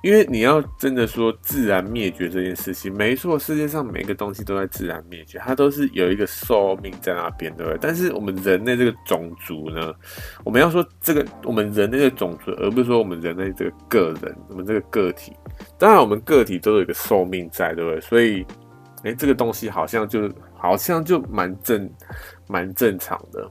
[0.03, 7.77] 因为你要真的说自然灭绝这件事情，没错，世界上每个东西都在自然灭绝，它都是有一个寿命在那边，对不对？
[7.79, 9.93] 但是我们人类这个种族呢，
[10.43, 15.33] 我们要说这个我们人类的种族，而不是说我们人类这个个人，我们这个个体。
[15.77, 18.01] 当然，我们个体都有一个寿命在，对不对？
[18.01, 18.43] 所以，
[19.03, 21.87] 哎，这个东西好像就好像就蛮正
[22.47, 23.47] 蛮正常的。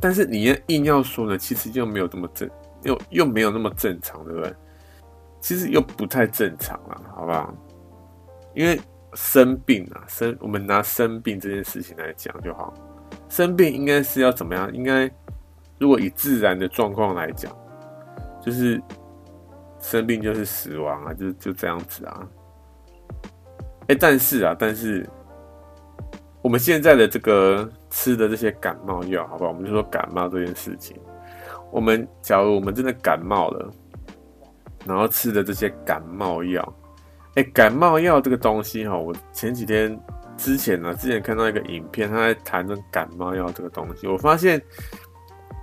[0.00, 2.50] 但是你要硬要说呢，其实又没有这么正，
[2.82, 4.54] 又又没有那么正常，对不对？
[5.40, 7.54] 其实又不太正常了，好不好？
[8.54, 8.80] 因为
[9.14, 12.74] 生病啊，生我们拿生病这件事情来讲就好。
[13.28, 14.72] 生病应该是要怎么样？
[14.74, 15.10] 应该
[15.78, 17.50] 如果以自然的状况来讲，
[18.42, 18.82] 就是
[19.80, 22.28] 生病就是死亡啊，就就这样子啊。
[23.88, 25.08] 哎，但是啊，但是。
[26.42, 29.50] 我们现在的这个吃的这些感冒药，好不好？
[29.50, 30.96] 我们就说感冒这件事情。
[31.70, 33.70] 我们假如我们真的感冒了，
[34.84, 36.74] 然后吃的这些感冒药，
[37.36, 39.96] 哎，感冒药这个东西哈，我前几天
[40.36, 44.08] 之前呢，之前看到一个影片，他在谈论感冒药这个东西。
[44.08, 44.60] 我发现，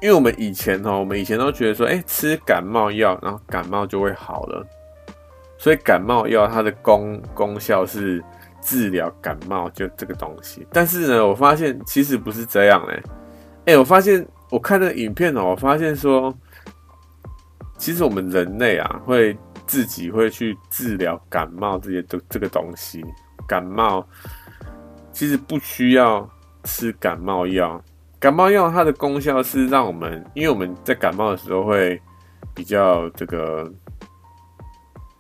[0.02, 4.66] 因为我们以前哈，我们以前都觉得说，哎，吃感冒药，然后感冒就会好了，
[5.58, 8.24] 所以感冒药它的功功效是。
[8.62, 13.02] 治疗感冒就这个东西，但是呢，我发现其实不是这样嘞。
[13.66, 16.34] 哎，我发现我看那个影片哦，我发现说，
[17.78, 23.04] 其实我们人类啊，会自己会去治疗感冒这些都这个东西。
[23.48, 24.08] 感冒
[25.12, 26.30] 其实不需要
[26.64, 27.84] 吃感冒药，
[28.20, 32.00] 感冒药它的功效是让我们，因为我们在感冒的时候会
[32.54, 33.70] 比较这个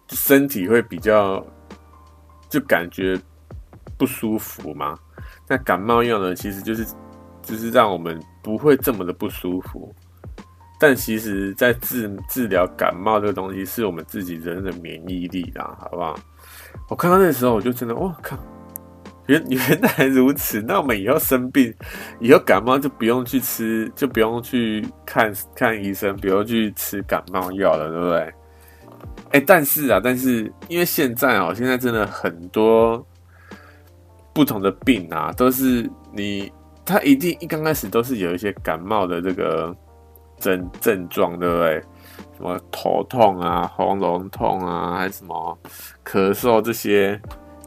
[0.10, 1.44] 身体会比较
[2.48, 3.20] 就感觉。
[4.02, 4.98] 不舒服吗？
[5.48, 6.34] 那感冒药呢？
[6.34, 6.84] 其实就是
[7.44, 9.94] 就是让我们不会这么的不舒服。
[10.80, 16.16] 但其实，在治治疗感冒这个东西，是我们自己人的免疫力啦，好不好？
[16.90, 18.36] 我看到那时候，我就真的，哇靠！
[19.28, 20.64] 原原来如此。
[20.64, 21.72] 那我们以后生病，
[22.20, 28.34] 以后感冒就不用去吃，就不用去看看医生，不用去吃感冒药了，对不对？
[29.34, 33.06] 哎、但是啊，但是因为现在哦，现在真的很多。
[34.34, 36.52] 不同的病啊，都是你，
[36.86, 39.76] 他一定一刚开始都是有一些感冒的这个
[40.38, 41.84] 症症状，对不对？
[42.38, 45.60] 什么头痛啊、喉咙痛啊，还是什么
[46.06, 47.20] 咳嗽这些？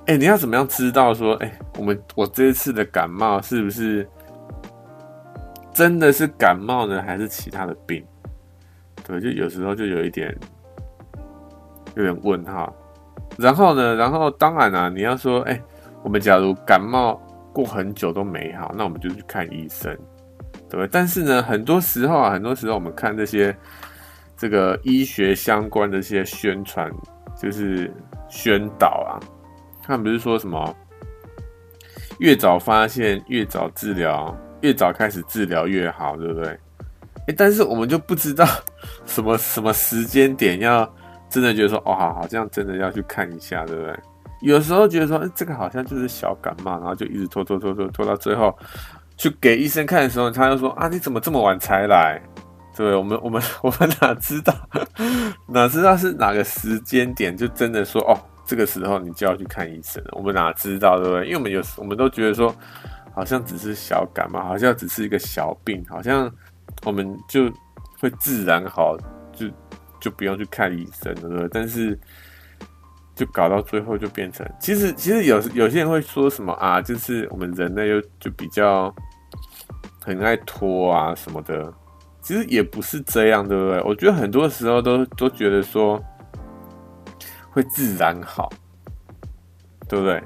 [0.07, 4.09] 哎，你要怎么样知道说，哎，我们我这次的感冒是不是
[5.72, 8.03] 真的是感冒呢，还是其他的病？
[9.07, 10.35] 对，就有时候就有一点
[11.94, 12.75] 有点问号。
[13.37, 15.60] 然后呢，然后当然啊，你要说，哎。
[16.05, 17.15] 我们假如感冒
[17.52, 19.92] 过很久都没好，那我们就去看医生，
[20.69, 20.88] 对不对？
[20.92, 23.57] 但是呢，很多时候啊，很多时候我们看这些
[24.37, 26.92] 这个医学相关的一些宣传，
[27.40, 27.90] 就是
[28.29, 29.17] 宣导啊，
[29.83, 30.77] 他们不是说什么
[32.19, 36.48] 越早发现越早治疗，越早开始治疗越好，对不对？
[37.29, 38.44] 诶，但是我们就不知道
[39.07, 40.87] 什么什么时间点要
[41.31, 43.98] 真的觉得说哦，好好，这样真的要去看一下，对不对？
[44.45, 48.57] 有时候觉得说，欸，这个好像就是小感冒，然后就一直拖拖拖拖拖到最后
[49.17, 52.23] 去给医生看的时候，他就说啊，你怎么这么晚才来？
[52.77, 54.53] 对，我们我们 我们哪知道，
[55.49, 60.11] 哪知道是哪个时间点就真的说哦，这个时候你就要去看医生了。
[60.13, 61.25] 我们哪知道，对不对？
[61.27, 62.55] 因为我们有时我们都觉得说，
[63.15, 66.29] 好像只是小感冒，好像只是一个小病，好像
[66.85, 67.49] 我们就
[68.01, 68.97] 会自然好，
[69.33, 69.47] 就
[70.01, 71.49] 就不用去看医生了，对不对？
[71.53, 71.97] 但是
[73.15, 78.94] 就搞到最后就变成，其实其实有有些人会说什么啊，就是我们人类又就比较
[80.00, 81.73] 很爱拖啊什么的。
[82.21, 83.83] 其实也不是这样，对不对？
[83.83, 86.02] 我觉得很多时候都都觉得说
[87.50, 88.50] 会自然好，
[89.87, 90.23] 对不对？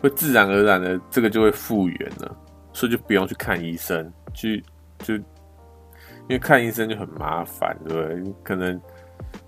[0.00, 2.36] 会自然而然的这个就会复原了，
[2.72, 4.64] 所以就不用去看医生，去
[5.00, 5.22] 就因
[6.28, 8.34] 为看医生就很麻烦，对不对？
[8.44, 8.80] 可能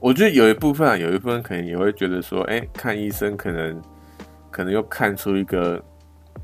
[0.00, 3.80] 我觉得有一部分啊，有一部分可能也会觉得说，哎，看医生可能
[4.50, 5.82] 可能又看出一个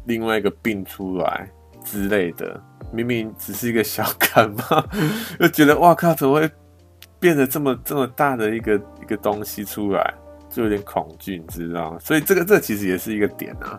[0.07, 1.49] 另外一个病出来
[1.85, 2.61] 之类的。
[2.91, 4.83] 明明只是一个小感冒，
[5.39, 6.51] 就觉得哇靠，怎么会
[7.21, 10.15] 变得这么这么大的一个一个东西出来，
[10.49, 11.99] 就有点恐惧，你知道吗？
[12.01, 13.79] 所以这个这其实也是一个点啊。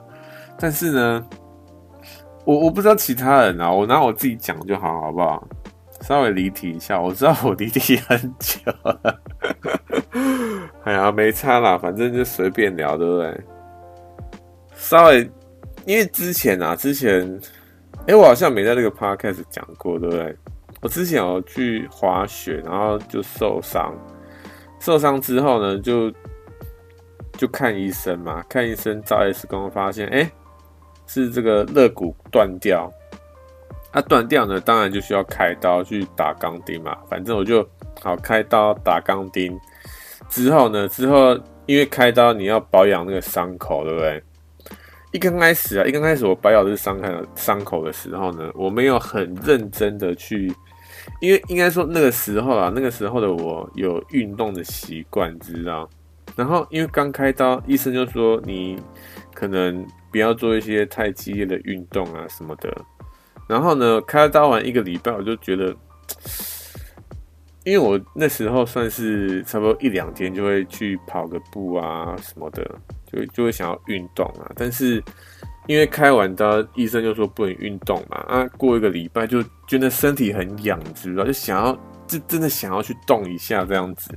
[0.60, 1.26] 但是呢，
[2.45, 5.47] 我我不知道其他人啊，我拿我自己讲就好，好不好？
[6.02, 9.22] 稍微离题一下，我知道我离题很久了，
[10.86, 13.41] 哎呀，没差啦，反正就随便聊，对不对？
[14.76, 15.30] 稍微
[15.86, 17.39] 因为之前啊，之前。
[18.08, 20.36] 哎、我好像没在这个 podcast 讲过，对不对？
[20.82, 23.93] 我之前有去滑雪，然后就受伤，
[24.80, 26.12] 受伤之后呢，就
[27.34, 30.32] 就看医生嘛，看医生照 X 光，发现哎、
[31.06, 32.91] 是这个肋骨断掉。
[33.92, 36.96] 它、啊、断掉呢，当然就需要开刀去打钢钉嘛。
[37.10, 37.68] 反正我就
[38.02, 39.60] 好开刀打钢钉
[40.30, 44.24] 之后呢，之后因为开刀你要保养那个伤口，对不对？
[45.12, 50.54] 一刚开始啊，一刚开始我保养这伤口伤口的时候呢，我没有很认真的去，
[51.20, 55.90] 因为应该说那个时候啊，那个时候的我有运动的习惯，知道？
[56.36, 58.80] 然后因为刚开刀，医生就说你
[59.34, 62.72] 可能不要做一些太激烈的运动啊什么的。
[63.50, 65.76] 然后呢，开刀完一个礼拜，我就觉得，
[67.66, 72.64] 因为我那时候算是差不多一两天就会去跑个步啊什么的。
[73.12, 75.04] 就就会想要运动啊，但是
[75.66, 78.18] 因为开完刀，医生就说不能运动嘛。
[78.28, 81.26] 啊，过一个礼拜就觉得身体很痒，知道？
[81.26, 81.74] 就想要，
[82.06, 84.16] 就真的想要去动一下这样子。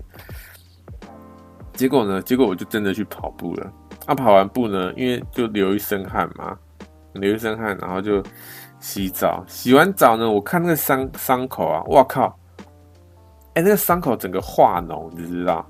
[1.73, 3.73] 结果呢，结果我就真的去跑步了。
[4.05, 6.55] 啊，跑完步呢，因为就流一身汗嘛，
[7.15, 8.23] 流一身汗，然后就
[8.83, 9.43] 洗澡。
[9.49, 12.39] 洗完澡呢，我看那个伤伤口啊，哇靠！
[13.55, 15.67] 哎，那个伤口整个化脓，你知道？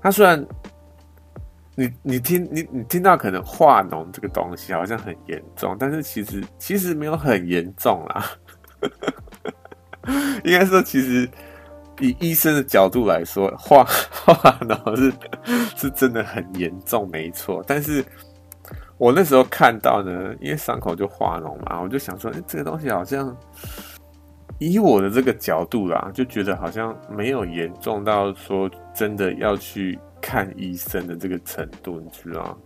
[0.00, 0.42] 它虽然。
[1.76, 8.24] 你你听你你听到可能化脓这个东西好像很严重，但是其实其实没有很严重啦。
[10.44, 11.28] 应该说，其实
[11.98, 15.12] 以医生的角度来说，化化脓是
[15.74, 17.60] 是真的很严重，没错。
[17.66, 18.04] 但是
[19.04, 23.36] 我那时候看到呢，因为伤口就化脓嘛，我就想说，哎，这个东西好像
[24.58, 29.98] 以我的这个角度啦，就觉得好像没有严重到说真的要去。
[30.26, 32.56] 看医生的这个程度，你知道吗？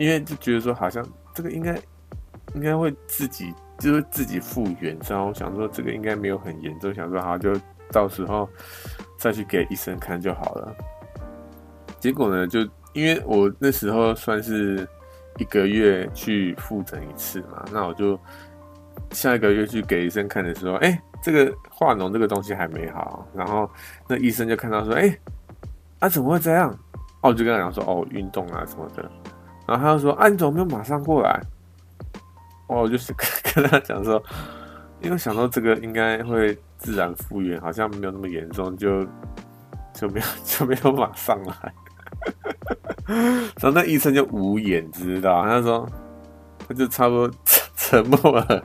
[0.00, 1.00] 因为就觉得说，好像
[1.32, 1.78] 这个应该
[2.56, 7.52] 应该会自己就是自己复原，然后我想说这个应该没有很严重，想说好就
[7.92, 8.48] 到时候
[9.16, 10.76] 再去给医生看就好了。
[12.00, 14.84] 结果呢，就因为我那时候算是
[15.38, 18.18] 一个月去复诊一次嘛，那我就
[19.10, 23.68] 下一个月去给医生看的时候，哎、这个化脓这个东西还没好，然后
[24.08, 25.16] 那医生就看到说，哎、
[25.98, 26.70] 啊，怎么会这样？
[27.22, 29.10] 哦，我就跟他讲说，哦，运动啊什么的。
[29.66, 31.40] 然后他就说，啊，你怎么没有马上过来？
[32.68, 34.22] 哦，就是跟跟他讲说，
[35.00, 39.04] 因为想到这个应该会自然复原，好像没有那么严重，就
[39.92, 41.74] 就没有 就没有马上来。
[43.60, 45.42] 然后那医生就无言，知道？
[45.42, 45.88] 他说，
[46.66, 47.30] 他就差不多
[47.76, 48.64] 沉默了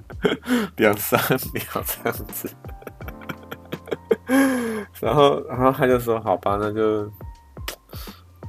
[0.78, 1.20] 两三
[1.54, 2.50] 秒这样子。
[5.00, 7.12] 然后，然后他就说：“好吧，那就，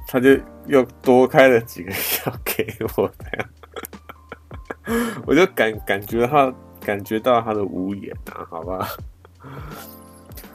[0.07, 2.65] 他就又多开了几个药给
[2.95, 3.25] 我，这
[4.97, 8.87] 样， 我就感感觉他感觉到他的无言啊，好吧。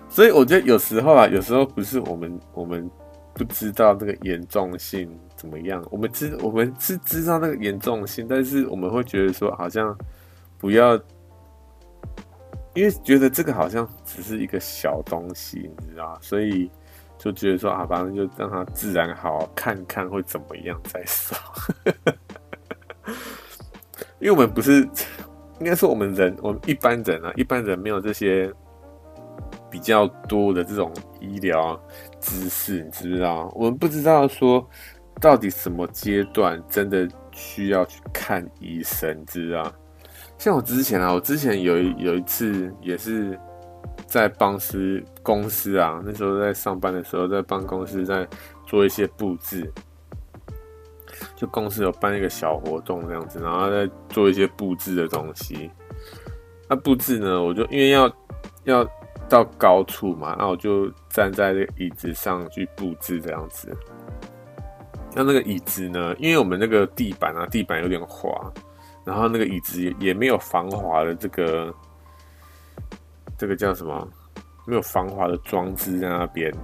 [0.09, 2.91] 所以我觉得有时候啊，有时候不是我们我们
[3.34, 5.09] 不知道这个严重性
[5.39, 9.97] 怎么样，我们知我们是知道那个严重性，但是我们会觉得说好像
[10.59, 11.01] 不要。”
[12.74, 16.70] 因为觉得这个好像只是一个小东西，你知道，所以
[17.18, 21.36] 就觉得说啊，反正就让它自然好，看看会怎么样再说。
[24.20, 24.89] 因为我们不是，
[25.59, 28.53] 应该说我们人，我们一般人啊，一般人没有这些
[29.68, 31.80] 比较多的这种医疗
[32.20, 33.53] 知识，你知不知道？
[33.57, 34.64] 我们不知道说
[35.21, 39.73] 到底什么阶段真的需要去看医生，知道？
[40.39, 43.39] 像我之前啊，我之前有一有一次也是
[44.07, 48.27] 在帮司公司啊，那时候在上班的时候，在办公室在
[48.64, 49.69] 做一些布置，
[51.35, 55.69] 就公司有办一个小活动这样子，然后在做一些布置的东西。
[56.69, 58.16] 那布置呢，我就因为要
[58.64, 58.89] 要
[59.29, 63.77] 到高处嘛，那我就站在这椅子上去布置这样子。
[65.14, 68.30] 那那个椅子呢，因为我们那个地板啊，地板有点滑。
[69.04, 71.74] 然后那个椅子也也没有防滑的这个，
[73.38, 74.06] 这个叫什么？
[74.66, 76.54] 没有防滑的装置在那边，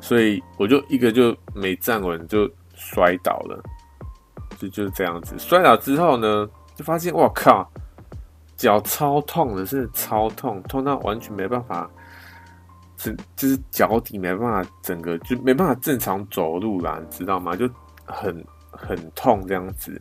[0.00, 3.62] 所以我就一个就没站稳就摔倒了，
[4.56, 5.38] 就就是这样子。
[5.38, 7.70] 摔倒之后呢，就发现我靠，
[8.56, 11.90] 脚超痛的，是超痛，痛到完全没办法，
[12.96, 17.54] 是就是脚底没办法，整个就没办法正常走路啦，你知道吗？
[17.54, 17.68] 就
[18.12, 20.00] 很很痛这样子。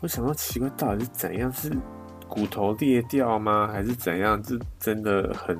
[0.00, 1.52] 我想到奇怪，到底是怎样？
[1.52, 1.72] 是
[2.28, 3.68] 骨头裂掉吗？
[3.72, 4.42] 还是怎样？
[4.42, 5.58] 这真的很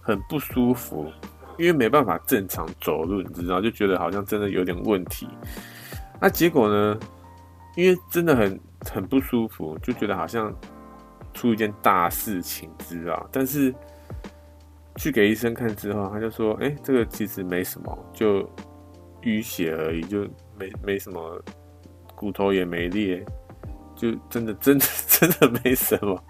[0.00, 1.10] 很不舒服，
[1.58, 5.28] 因为没办法正常走路，你知道，就觉得好像真的有点问题。
[6.20, 6.98] 那结果呢？
[7.76, 10.54] 因为真的很很不舒服，就觉得好像
[11.32, 13.28] 出一件大事情，知道？
[13.32, 13.74] 但是
[14.94, 18.48] 去给医生看之后，他就说：“哎，这个其实没什么，就
[19.24, 20.22] 淤血而已，就
[20.58, 21.42] 没没什么。”
[22.16, 23.22] 骨头也没裂，
[23.96, 26.24] 就真的真的真的没什么，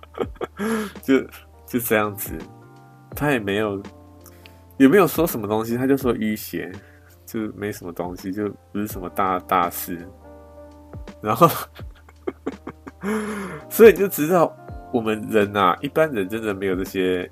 [1.02, 1.20] 就
[1.66, 2.32] 就这样子，
[3.14, 3.80] 他也没有
[4.78, 6.72] 也没有说什么东西，他就说淤血，
[7.26, 10.08] 就没什么东西，就不是什么大大事。
[11.20, 11.46] 然后，
[13.68, 14.56] 所以你就知道
[14.90, 17.30] 我们人啊，一般人真的没有这些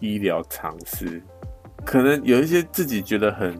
[0.00, 1.20] 医疗常识，
[1.84, 3.58] 可能有一些自己觉得很。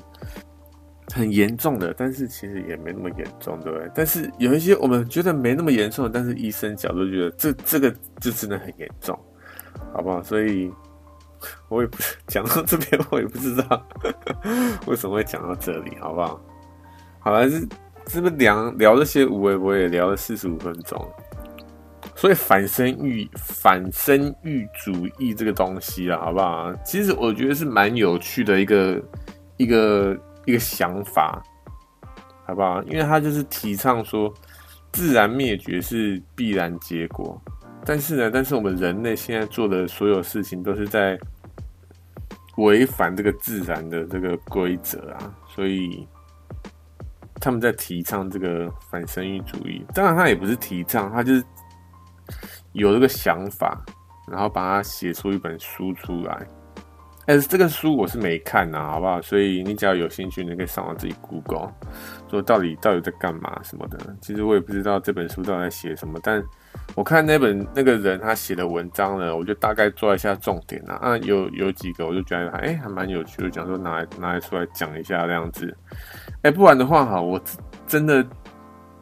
[1.14, 3.88] 很严重的，但是其实也没那么严重，对不对？
[3.94, 9.16] 但是有一些我们觉得没那么严重的，但是医生角度觉得这这个就真的很严重，
[9.94, 10.20] 好不好？
[10.20, 10.70] 所以
[11.68, 13.86] 我也不是 讲到这边，我也不知道
[14.86, 16.40] 为什么会讲到这里，好不好？
[17.20, 17.60] 好了，是
[18.08, 21.00] 是不是聊聊这些无为，我也聊了四十五分钟。
[22.16, 26.74] 所以反生育反生育主义这个东西啊，好不好？
[26.84, 29.00] 其实我觉得是蛮有趣的一个
[29.56, 30.18] 一个。
[30.46, 31.42] 一个想法，
[32.46, 32.82] 好不好？
[32.84, 34.32] 因为他就是提倡说，
[34.92, 37.38] 自然灭绝是必然结果。
[37.84, 41.18] 但是呢，但是我们人类现在做的所有事情都是在
[42.56, 46.08] 违反这个自然的这个规则啊，所以
[47.34, 49.84] 他们在提倡这个反生育主义。
[49.94, 51.44] 当然，他也不是提倡，他就是
[52.72, 53.80] 有这个想法，
[54.28, 56.46] 然后把它写出一本书出来。
[57.26, 59.20] 但是这个书我是没看呐，好不好？
[59.20, 61.72] 所以你只要有兴趣，你可以上网自己 Google，
[62.30, 63.98] 说到底到底在干嘛什么的。
[64.20, 66.40] 其实我也不知道这本书到底在写什么，但
[66.94, 70.94] 我看那本那个人他写的文章呢，我就大概抓一下重点啊。
[71.02, 75.76] 啊，有有几个我就觉得还哎还蛮有趣的，讲说拿来拿来出来讲一下这样子。
[76.42, 77.40] 哎，不然的话哈，我
[77.88, 78.24] 真的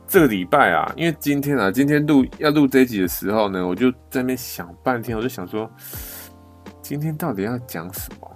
[0.06, 5.70] 这个礼拜啊，因为今天啊，今天录要录这一集的时候呢，我就在那边想半天，我就想说。
[6.84, 8.30] 今天到底要讲什么？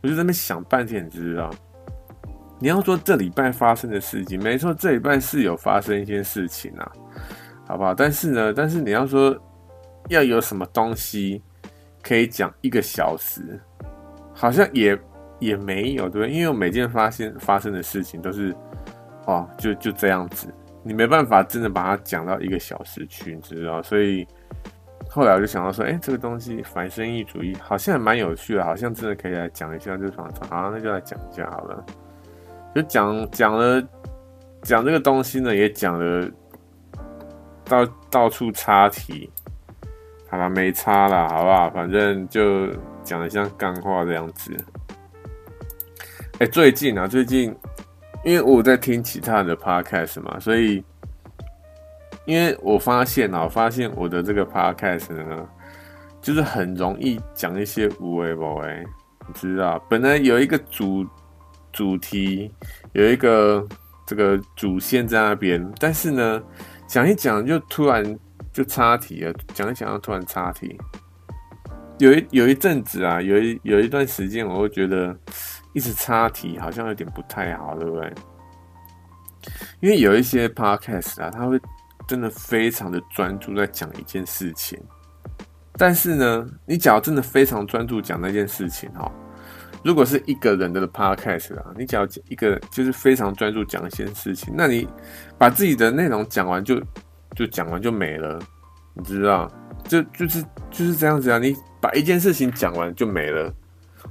[0.00, 1.50] 我就在那边想半天，你知道？
[2.58, 6.92] 你要说这礼拜发生的事情，没错，这礼拜是有发生一些事情啊，
[7.66, 7.94] 好不好？
[7.94, 9.38] 但是呢，但是你要说
[10.08, 11.42] 要有什么东西
[12.02, 13.60] 可以讲一个小时，
[14.32, 14.98] 好像也
[15.38, 16.30] 也没有，对不对？
[16.30, 18.56] 因为我每件发现发生的事情都是
[19.26, 20.48] 哦，就就这样子，
[20.82, 23.82] 你没办法真的把它讲到一个小时去，你知道？
[23.82, 24.26] 所以。
[25.16, 30.46] 后来我就想到说，哎、欸，这个东西反生意主义好像还蛮有趣的，好像真的可以来讲一下这个方法。
[30.50, 31.82] 好，那就来讲一下好了。
[32.74, 33.82] 就讲讲了
[34.60, 36.30] 讲这个东西呢，也讲了
[37.64, 39.32] 到到处插题，
[40.28, 41.70] 好了，没插了，好不好？
[41.70, 42.68] 反正就
[43.02, 44.54] 讲的像干话这样子。
[46.40, 47.56] 哎、最近啊，最近
[48.22, 50.84] 因为我在听其他的 podcast 嘛，所以。
[52.26, 55.48] 因为我发现啊，发现我的这个 podcast 呢，
[56.20, 58.84] 就是很容易讲一些有的没的，
[59.28, 61.06] 你知道，本来有一个主
[61.72, 62.52] 主题，
[62.92, 63.64] 有一个
[64.04, 66.42] 这个主线在那边，但是呢，
[66.88, 68.18] 讲一讲就突然
[68.52, 70.76] 就插题了，讲一讲又突然插题，
[71.98, 75.16] 有一有一阵子啊，有一有一段时间，我会觉得
[75.72, 78.12] 一直插题好像有点不太好，对不对？
[79.80, 81.60] 因为有一些 podcast 啊，他会
[82.06, 84.78] 真的非常的专注在讲一件事情，
[85.76, 89.10] 但是呢，你假如真的非常专注讲那件事情哈，
[89.84, 94.88] 如果是一个人的 podcast 啊，你假如一个就是非常专注讲一件事情，那你
[95.38, 96.80] 把自己的内容讲完就
[97.34, 98.38] 就讲完就没了，
[98.94, 99.50] 你知道？
[99.88, 101.54] 就就是就是这样子啊，你。
[101.78, 103.52] 把一件事情讲完就没了。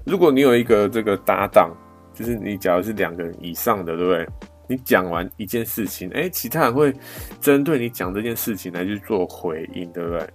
[0.05, 1.75] 如果你有一个这个搭档，
[2.13, 4.29] 就是你假如是两个人以上的，对不对？
[4.67, 6.93] 你讲完一件事情，哎，其他人会
[7.39, 10.29] 针对你讲这件事情来去做回应，对不对？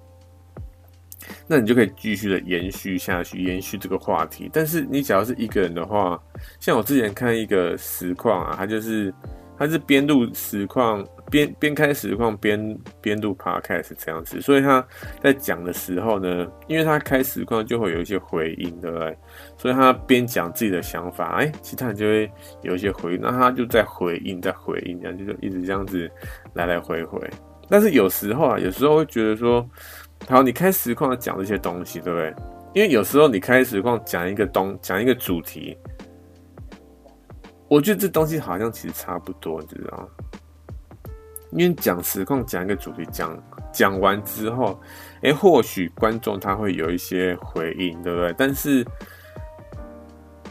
[1.46, 4.50] 那你就可以继续的延续下去，延续这个话题。
[4.52, 6.20] 但是你只要是一个人的话，
[6.58, 9.12] 像我之前看一个实况啊，他就是。
[9.58, 14.84] 他是边录实况边边开实况边边录 podcast 这样子，所以他
[15.22, 19.16] 在讲的时候呢，因为他开实况就会有一些回应，对不对？
[19.56, 22.30] 所以他边讲自己的想法，哎，其他人就会
[22.62, 26.10] 有一些回应，那他就在回应，在回应，这样就一直这样子
[26.54, 27.18] 来来回回。
[27.68, 29.64] 但是有时候啊，有时候会觉得说，
[30.28, 32.34] 好，你开实况讲这些东西，对不对？
[32.74, 35.76] 因为有时候你开实况讲一个东讲一个主题。
[37.68, 40.08] 我觉得这东西好像其实差不多，你知道吗？
[41.52, 43.36] 因为讲实况讲一个主题，讲
[43.72, 44.80] 讲完之后，
[45.22, 48.34] 哎，或许观众他会有一些回应，对不对？
[48.38, 48.86] 但是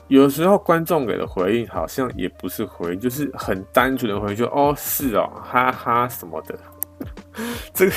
[0.07, 6.57] 有时候观众给的回应好像也不是回应，就是很单纯的回应，就哦是哦，哈哈什么的。
[7.73, 7.91] 这个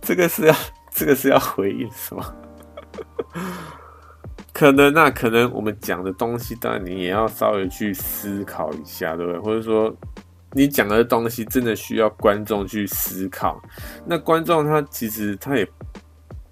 [0.00, 0.54] 这个是要
[0.90, 2.34] 这个是要回应是吗？
[4.52, 9.40] 可能那可能我们讲的东西，当然你也要稍微去思考一下，对不对？
[9.40, 9.94] 或者说
[10.52, 13.62] 你讲的东西真的需要观众去思考。
[14.04, 15.68] 那观众他其实他也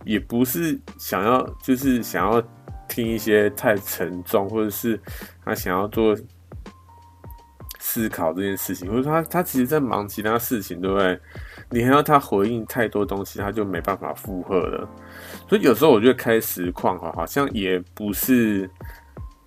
[0.05, 2.43] 也不是想要，就是想要
[2.89, 4.99] 听一些太沉重，或者是
[5.45, 6.17] 他想要做
[7.81, 11.19] 思考这件事情，或者他他其实在忙其他事情，对不对？
[11.71, 14.89] 你还要他回应太多东西，他就没办法负荷了。
[15.49, 18.71] 所以有时候我觉得开实况哈，好像也不是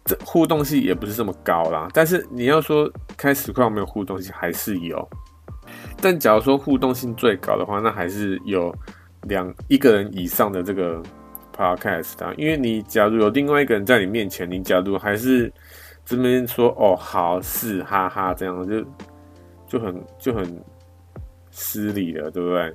[0.05, 1.87] 这互动性也不是这么高啦。
[1.93, 5.07] 但是你要说开实况没有互动性，还是有。
[6.01, 8.73] 但假如说互动性最高的话，那还是有
[9.23, 11.01] 两一个人以上的这个
[11.55, 12.33] podcast 啊。
[12.37, 15.51] 因为你假如有另外一个人在你面前，你假如还是
[16.05, 18.83] 这边说哦好是哈哈这样，就
[19.67, 20.61] 就很就很。
[21.53, 22.73] 失礼了，对不对？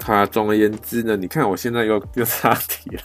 [0.00, 3.02] 他总而言之呢，你看我现在又又岔题了。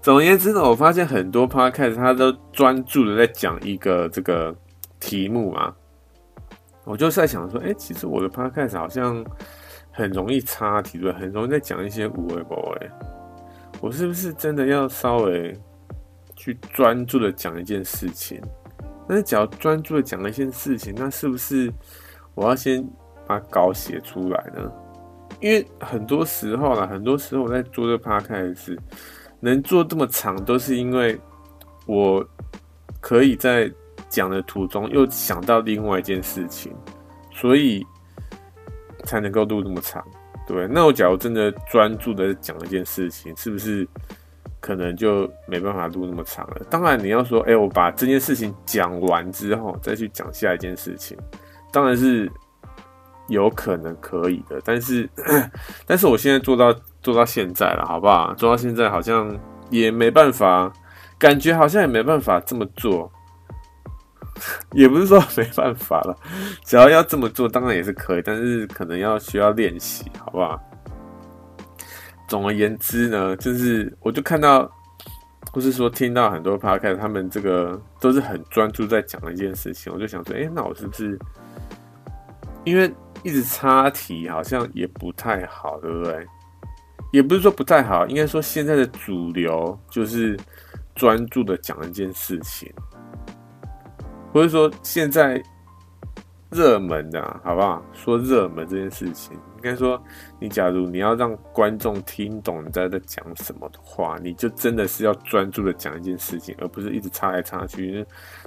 [0.00, 4.54] 总而言之呢，我发现很多 podcast 他都专注的在讲一个这个
[5.00, 5.74] 题目嘛。
[6.84, 9.24] 我就在想说，哎、其实我的 podcast 好像
[9.90, 12.76] 很容易岔题，对，很容易在讲一些无谓博。
[12.80, 12.90] 哎，
[13.80, 15.56] 我是不是真的要稍微
[16.34, 18.40] 去专注的讲一件事情？
[19.08, 21.72] 但是，只要专注的讲一件事情，那是不是
[22.34, 22.84] 我要先？
[23.24, 24.70] 把稿写出来呢，
[25.40, 28.78] 因为很多时候啦，很多时候我在做这个 podcast
[29.40, 31.18] 能做这么长，都是因为
[31.86, 32.24] 我
[33.00, 33.68] 可以在
[34.08, 36.72] 讲的途中又想到另外一件事情，
[37.32, 37.84] 所以
[39.04, 40.06] 才能够录那么长，
[40.46, 40.68] 对。
[40.68, 43.86] 那我假如真的专注的讲一件事情，是不是
[44.60, 46.64] 可能就没办法录那么长了？
[46.70, 51.18] 当然，你要说，哎、我把这件事情讲完之后再去讲下一件事情，
[51.72, 52.30] 当然是。
[53.28, 55.08] 有可能可以的，但是，
[55.86, 58.34] 但是我现在做到做到现在了，好不好？
[58.34, 59.34] 做到现在好像
[59.70, 60.70] 也没办法，
[61.18, 63.10] 感觉好像也没办法这么做，
[64.72, 66.14] 也不是说没办法了，
[66.64, 70.60] 只要要这么做，当然也是可以，但是可能要需要练习，好不好？
[72.28, 74.70] 总而言之呢，就是我就看到，
[75.52, 81.18] 或是说听到很多 podcast，他们这个都是很专注在讲一件事情，我就想说，哎、那我是不是
[82.64, 82.92] 因为？
[83.22, 86.26] 一直插题好像也不太好，对不对？
[87.12, 90.34] 也不是说不太好，应该说现在的主流就是
[90.94, 92.72] 专注的讲一件事情，
[94.32, 95.42] 或者说现在
[96.50, 97.84] 热门的，好不好？
[97.92, 100.02] 说热门这件事情，应该说
[100.40, 108.04] 你假如你要让观众听懂你在这讲什么的话，你就真的是要专注的讲一件事情，而不是一直插来插去，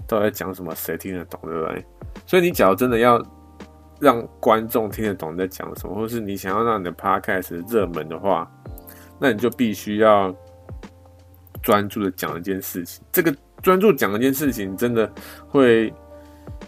[0.08, 1.86] 到底在讲什么，谁听得懂，对不对？
[2.26, 3.24] 所以你假如真的要。
[4.00, 8.50] 让观众听得懂你在讲什么，或是你想要让你的 podcast 热门的话，
[9.20, 10.36] 那你就必须要
[11.64, 13.04] 专注的讲一件事情。
[13.12, 15.12] 这个专注讲一件事情，真的
[15.48, 15.94] 会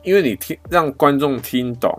[0.03, 1.91] 因为你听让观众听懂，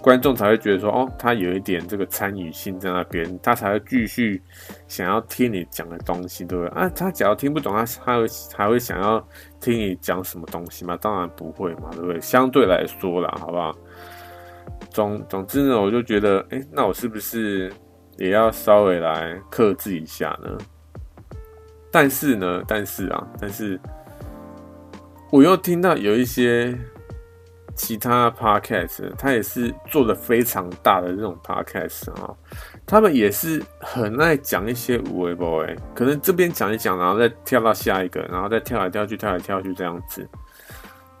[0.00, 4.42] 观众才会觉得说，哦，他有一点这个参与性在那边，他才会继续
[4.88, 6.74] 想要听你讲的东西，对不对？
[6.74, 8.26] 啊，他假如听不懂，他他会
[8.56, 9.22] 还会想要
[9.60, 10.96] 听你讲什么东西吗？
[11.00, 12.20] 当然不会嘛，对不对？
[12.20, 13.76] 相对来说啦，好不好？
[14.90, 17.72] 总总之呢，我就觉得，哎，那我是不是
[18.18, 20.58] 也要稍微来克制一下呢？
[21.90, 23.80] 但是呢，但是啊，但是
[25.30, 26.78] 我又听到有一些。
[27.76, 32.36] 其他 podcast，他也是做的非常大的这种 podcast 啊，
[32.84, 40.28] 他们也是很爱讲一些无为 boy，可能这边讲一讲，然后再跳到下一个，然后再跳来跳去，跳来跳去这样子。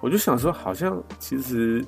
[0.00, 1.82] 我就想说，好像其实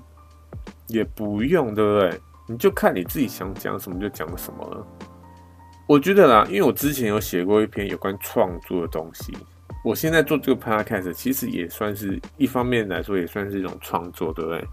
[0.88, 2.20] 也不用，对不对？
[2.48, 4.86] 你就看你自己想讲什么就讲什么了。
[5.86, 9.32] 我觉得啦，因为我之前有写过一篇有关创作的东西。
[9.84, 14.64] 我现在做这个 podcast，其实也算是一方面来说，也算是一种创作，对不对？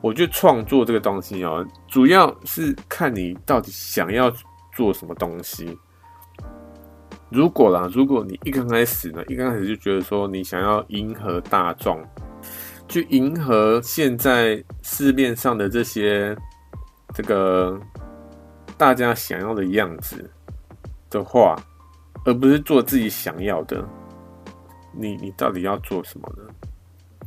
[0.00, 4.32] 我觉得创作这个东西哦，主要是看你到底想要
[4.74, 5.78] 做什么东西。
[7.30, 12.04] 如果啦，如果你一刚开始呢，一刚开始就觉得说你想要迎合大众，
[12.88, 16.36] 去迎合现在市面上的这些
[17.14, 17.78] 这个
[18.76, 20.28] 大家想要的样子
[21.10, 21.54] 的话，
[22.24, 23.86] 而不是做自己想要的。
[24.92, 26.42] 你你到底要做什么呢？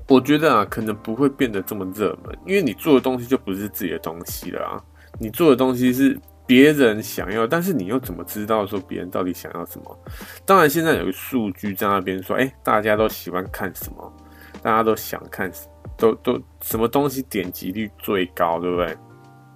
[0.07, 4.83] 我觉得啊，可能不会变得这么热门，因为你做的东西就不是自己的东西了啊。
[5.19, 9.99] 你做的东西是别人想要，但是你又怎么知道说别人到底想要什么？
[10.45, 14.13] 当然，现在有个数据在那边说，哎，大家都喜欢看什么？
[14.61, 15.51] 大家都想看，
[15.97, 18.97] 都都什么东西点击率最高，对不对？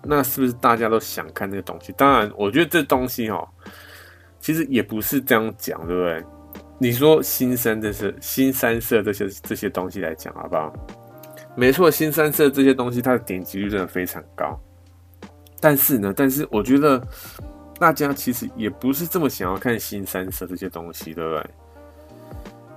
[0.03, 1.91] 那是不是大家都想看那个东西？
[1.93, 3.47] 当然，我觉得这东西哦，
[4.39, 6.24] 其实也不是这样讲，对不对？
[6.78, 10.74] 你说新三这是新三色这些这些东西来讲好不好？
[11.56, 14.60] 没错，新三色这些东西它的点击率真的非常高。
[15.62, 17.01] 但是呢，但是我觉得
[17.80, 21.49] 大家其实也不是这么想要看新三色这些东西，对不对？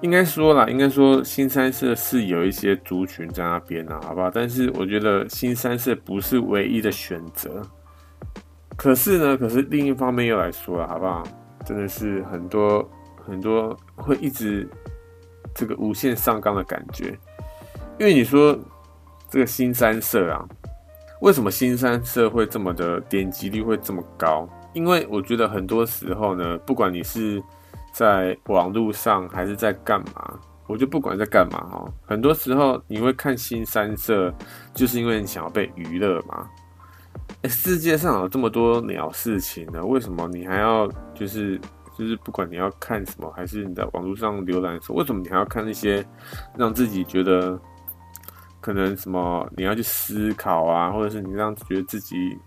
[0.01, 4.31] 应该说啦，应该说新三色是有一些族群在那边的，好不好？
[4.31, 7.63] 但是我觉得新三色不是唯一的选择。
[8.77, 11.23] 可是呢，可是另一方面又来说了，好不好？
[11.65, 12.89] 真的是很多。
[13.31, 14.67] 很多会一直
[15.55, 17.09] 这个无限上纲的感觉，
[17.99, 18.59] 因为你说
[19.29, 20.49] 这个新三色啊，
[21.21, 24.49] 为什么新三色会这么的点击率会这么高？
[24.73, 27.39] 因为我觉得很多时候呢，不管你是
[27.99, 30.39] 在网络上还是在干嘛，
[30.69, 34.33] 我就不管在干嘛哈，很多时候你会看新三色，
[34.73, 36.49] 就是因为你想要被娱乐嘛。
[37.43, 41.61] 欸，世界上有这么多鸟事情呢，为什么你还要就是？
[41.99, 46.07] 就是不管你要看什么，还是你在网络上浏览的时，为什么你还要看那些
[46.57, 47.59] 让自己觉得
[48.61, 52.39] 可能什么你要去思考啊，或者是你让觉得自己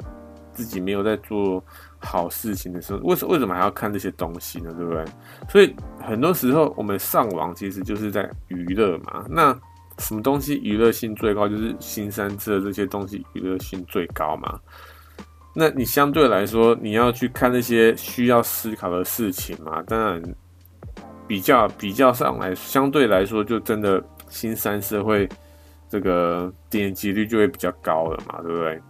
[0.53, 1.61] 自己没有在做
[2.01, 4.73] 好事情的时候，为什为什么还要看这些东西呢？
[4.77, 5.05] 对不对？
[5.49, 9.25] 所以很多时候我们上网其实就是在娱乐嘛。
[9.29, 9.57] 那
[9.99, 11.47] 什么东西娱乐性最高？
[11.47, 14.59] 就是新三色这些东西娱乐性最高嘛。
[15.53, 19.83] 那你相对来说，你要去看那些需要思考的事情嘛？
[19.83, 20.21] 当然，
[21.27, 25.27] 比较比较上来，相对来说，就真的新三色会
[25.89, 28.81] 这个点击率就会比较高了嘛，对不对？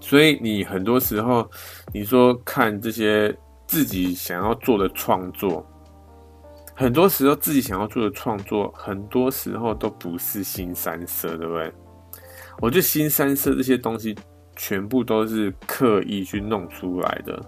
[0.00, 1.50] 所以你很多时候，
[1.92, 3.36] 你说看这些
[3.66, 5.66] 自己想要做的创作，
[6.74, 11.72] 很多时候自己想要做的创作，很多时候都不是新三色，对不对？
[12.60, 14.14] 我觉得新三色这些东西。
[14.60, 17.40] 全部都是刻意去弄出来的，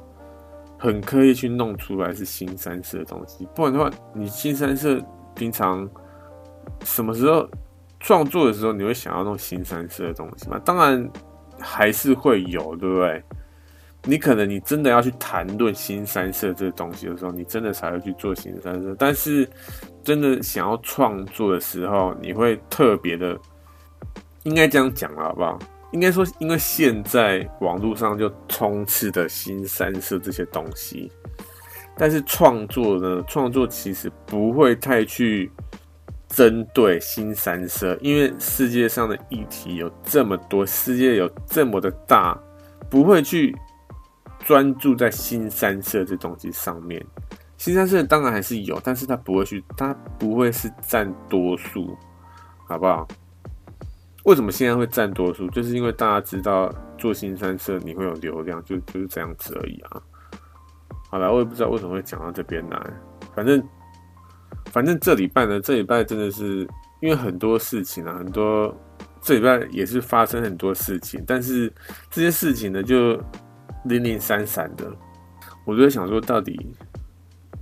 [0.78, 5.90] 很刻意去弄出来是新三色的东西，不然的话，你新三色平常
[6.84, 7.50] 什么时候
[7.98, 10.60] 创作的时候，你会想要弄新三色的东西吗？
[10.64, 11.10] 当然
[11.58, 13.24] 还是会有，对不对？
[14.04, 18.94] 你可能你真的要去谈论新三色这个东西的时候，你真的才会去做新三色。
[18.98, 19.48] 但是
[20.02, 23.38] 真的想要创作的时候，你会特别的，
[24.44, 25.58] 应该这样讲了，好不好？
[25.92, 31.10] 应该说，因为现在网络上就充斥的新三色这些东西，
[31.98, 35.50] 但是创作呢，创作其实不会太去
[36.28, 42.40] 针对新三色，因为世界上的议题有这么多，世界有这么的大，
[42.88, 43.52] 不会去
[44.44, 47.04] 专注在新三色这东西上面。
[47.56, 51.96] 新三色当然还是有，但是它不会去，它不会是占多数，
[52.66, 53.06] 好不好？
[54.24, 55.48] 为什么现在会占多数？
[55.50, 60.02] 就是因为大家知道做新三色你会有流量，就就是这样子而已啊。
[61.10, 62.80] 好了，我也不知道为什么会讲到这边来。
[63.34, 63.62] 反正
[64.72, 66.66] 反正这礼拜呢，这礼拜真的是
[67.00, 68.74] 因为很多事情啊，很多
[69.20, 71.70] 这礼拜也是发生很多事情，但是
[72.10, 73.22] 这些事情呢，就
[73.84, 74.90] 零零散散的。
[75.64, 76.58] 我就想说，到底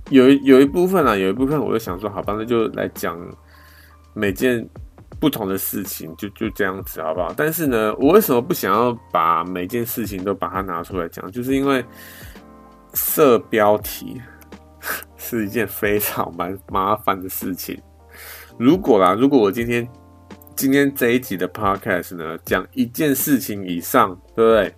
[0.09, 3.19] 有有一部分啊，有一部分我就想说，好吧，那就来讲
[4.13, 4.67] 每件
[5.19, 7.33] 不同的事情，就就这样子，好不好？
[7.35, 11.29] 但是呢，我为什么不想要把每件事情都把它拿出来讲？
[11.31, 11.83] 就是因为
[12.93, 14.19] 设标题
[15.17, 17.79] 是一件非常蛮麻烦的事情。
[18.57, 19.87] 如果啦，如果我今天
[20.55, 24.73] 今天这一集的 podcast 呢，讲一件事情以上，对不对？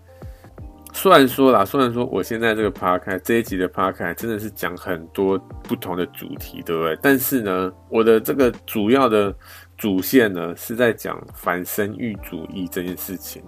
[0.94, 6.98] 虽然说啦，虽然说我现在这个 podcast 这一集的 podcast 真的是讲很多不同的主题，对不对？
[7.02, 9.34] 但是呢，我的这个主要的
[9.78, 13.42] 主线呢是在讲反生育主义这件事情，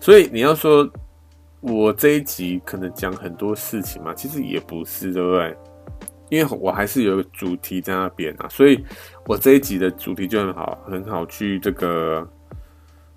[0.00, 0.86] 所以你要说
[1.60, 5.56] 我这一集可能讲很多事情嘛，其实也不是，对不对？
[6.28, 8.84] 因为我还是有个主题在那边啊，所以
[9.26, 12.28] 我这一集的主题就很好，很好去这个。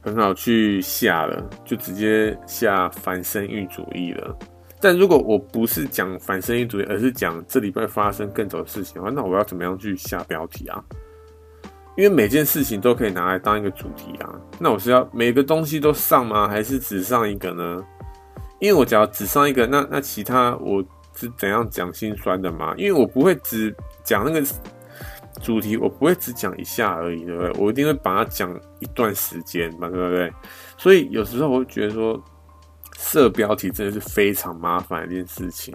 [0.06, 4.38] 很好去下了，就直接下反生育主义了。
[4.80, 10.80] 但如果我不是讲反生育主义，而是讲这礼拜发生更多的事情的话，那我要怎么样去下标题啊？
[11.98, 14.30] 因为每件事情都可以拿来当一个主题啊。
[14.60, 16.48] 那我是要每个东西都上吗？
[16.48, 17.84] 还是只上一个呢？
[18.60, 20.84] 因为我只要只上一个，那那其他我
[21.16, 22.76] 是怎样讲心酸的嘛？
[22.78, 24.46] 因为我不会只讲那个。
[25.46, 27.52] 主题我不会只讲一下而已，对不对？
[27.60, 30.34] 我一定会把它讲一段时间嘛，对不对？
[30.76, 32.20] 所以有时候我会觉得说，
[32.98, 35.72] 设标题真的是非常麻烦一件事情，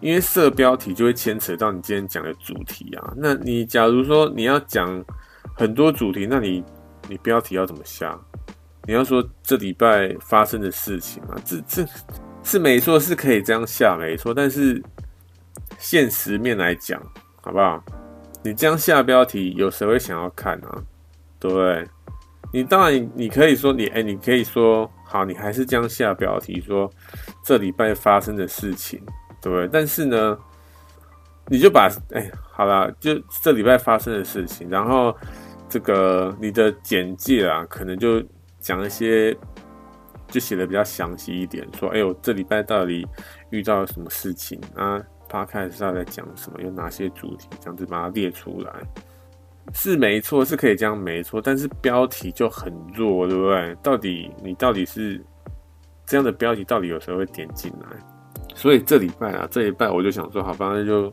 [0.00, 3.12] 因为设标题就会牵扯到你今天讲的主题啊。
[3.16, 5.04] 那你假如说你要讲
[5.56, 6.62] 很多主题，那你
[7.08, 8.16] 你标题要怎么下？
[8.86, 11.84] 你要说这礼拜发生的事情啊，这这
[12.44, 14.80] 是没错，是可以这样下没错，但是
[15.78, 17.02] 现实面来讲，
[17.40, 17.82] 好不好？
[18.42, 20.82] 你这样下标题，有谁会想要看啊？
[21.38, 21.86] 对？
[22.52, 26.90] 你当然，你可以说你，哎，你可以说好，你还是这样下标题，说
[27.42, 29.00] 这礼拜发生的事情，
[29.40, 29.68] 对不对？
[29.72, 30.38] 但是呢，
[31.46, 35.16] 你就把，哎，好啦，就这礼拜发生的事情，然后
[35.68, 38.22] 这个你的简介啊，可能就
[38.60, 39.34] 讲一些，
[40.28, 43.06] 就写的比较详细一点，说，哎，我这礼拜到底
[43.48, 45.00] 遇到了什么事情啊？
[45.32, 46.60] 他开始知道在讲什么？
[46.60, 47.48] 有哪些主题？
[47.58, 48.72] 这样子把它列出来，
[49.72, 51.40] 是没错，是可以这样没错。
[51.40, 53.74] 但是标题就很弱，对不对？
[53.82, 55.18] 到底你到底是
[56.04, 57.96] 这样的标题，到底有谁会点进来？
[58.54, 61.10] 所以这礼拜啊，这礼拜我就想说，好吧，那就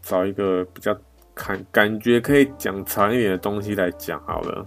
[0.00, 0.96] 找一个比较
[1.34, 4.66] 感感觉可以讲长一点的东西来讲好了。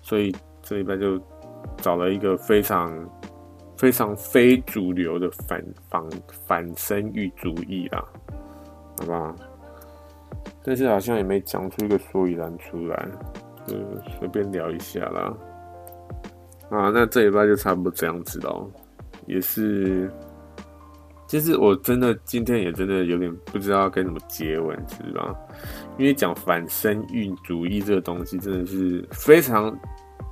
[0.00, 1.20] 所以这礼拜就
[1.78, 2.96] 找了一个非常。
[3.80, 6.06] 非常非主流的反反
[6.46, 8.04] 反生育主义啦，
[8.98, 9.34] 好吧？
[10.62, 13.08] 但是好像也没讲出一个所以然出来，
[13.66, 13.74] 就
[14.18, 15.34] 随便聊一下啦。
[16.68, 18.70] 啊，那这礼拜就差不多这样子咯。
[19.24, 20.12] 也是，
[21.26, 25.34] 其实我真的今天也真的有点不知道该怎么接吻，是吧？
[25.96, 29.74] 因为讲反生育主义这个东西真的是非常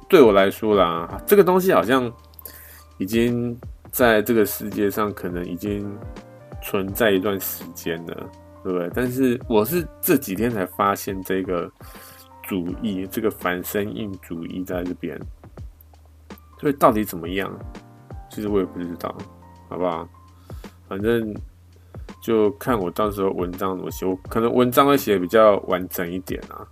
[0.07, 2.13] 对我来说啦，这个东西好像。
[2.99, 3.57] 已经
[3.91, 5.91] 在这个世界上可能已经
[6.63, 8.31] 存在一段时间了，
[8.63, 8.91] 对不对？
[8.95, 11.71] 但是我是这几天才发现这个
[12.43, 15.19] 主义，这个反生育主义在这边，
[16.61, 17.57] 所以到底怎么样？
[18.31, 19.17] 其实我也不知道，
[19.69, 20.07] 好不好？
[20.89, 21.35] 反正
[22.21, 26.67] 就看我到时候文章怎么写，我可能文章会写的比较完整一点啊，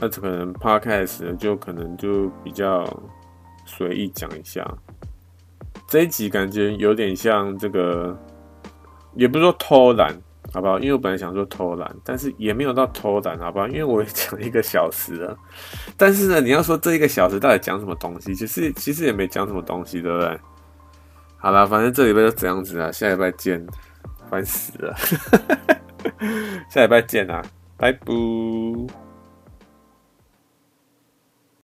[0.00, 2.84] 那可能 podcast 就可能就比较
[3.64, 4.64] 随意讲一下。
[5.88, 8.14] 这一集感觉有点像这个，
[9.14, 10.14] 也不是说偷懒，
[10.52, 10.78] 好不好？
[10.78, 13.66] 因为我本来想说偷懒，但是也没有到偷懒，好不好？
[13.68, 15.36] 因为我也讲一个小时了，
[15.96, 20.38] 但是呢，你要说这一个小时到底讲什么东西，其实其实也没讲什么东西，对不对？
[21.38, 23.66] 好了，反正这礼拜就这样子啊，下礼拜见，
[24.28, 24.94] 烦死了，
[26.68, 27.42] 下礼拜见啊，
[27.78, 29.07] 拜拜。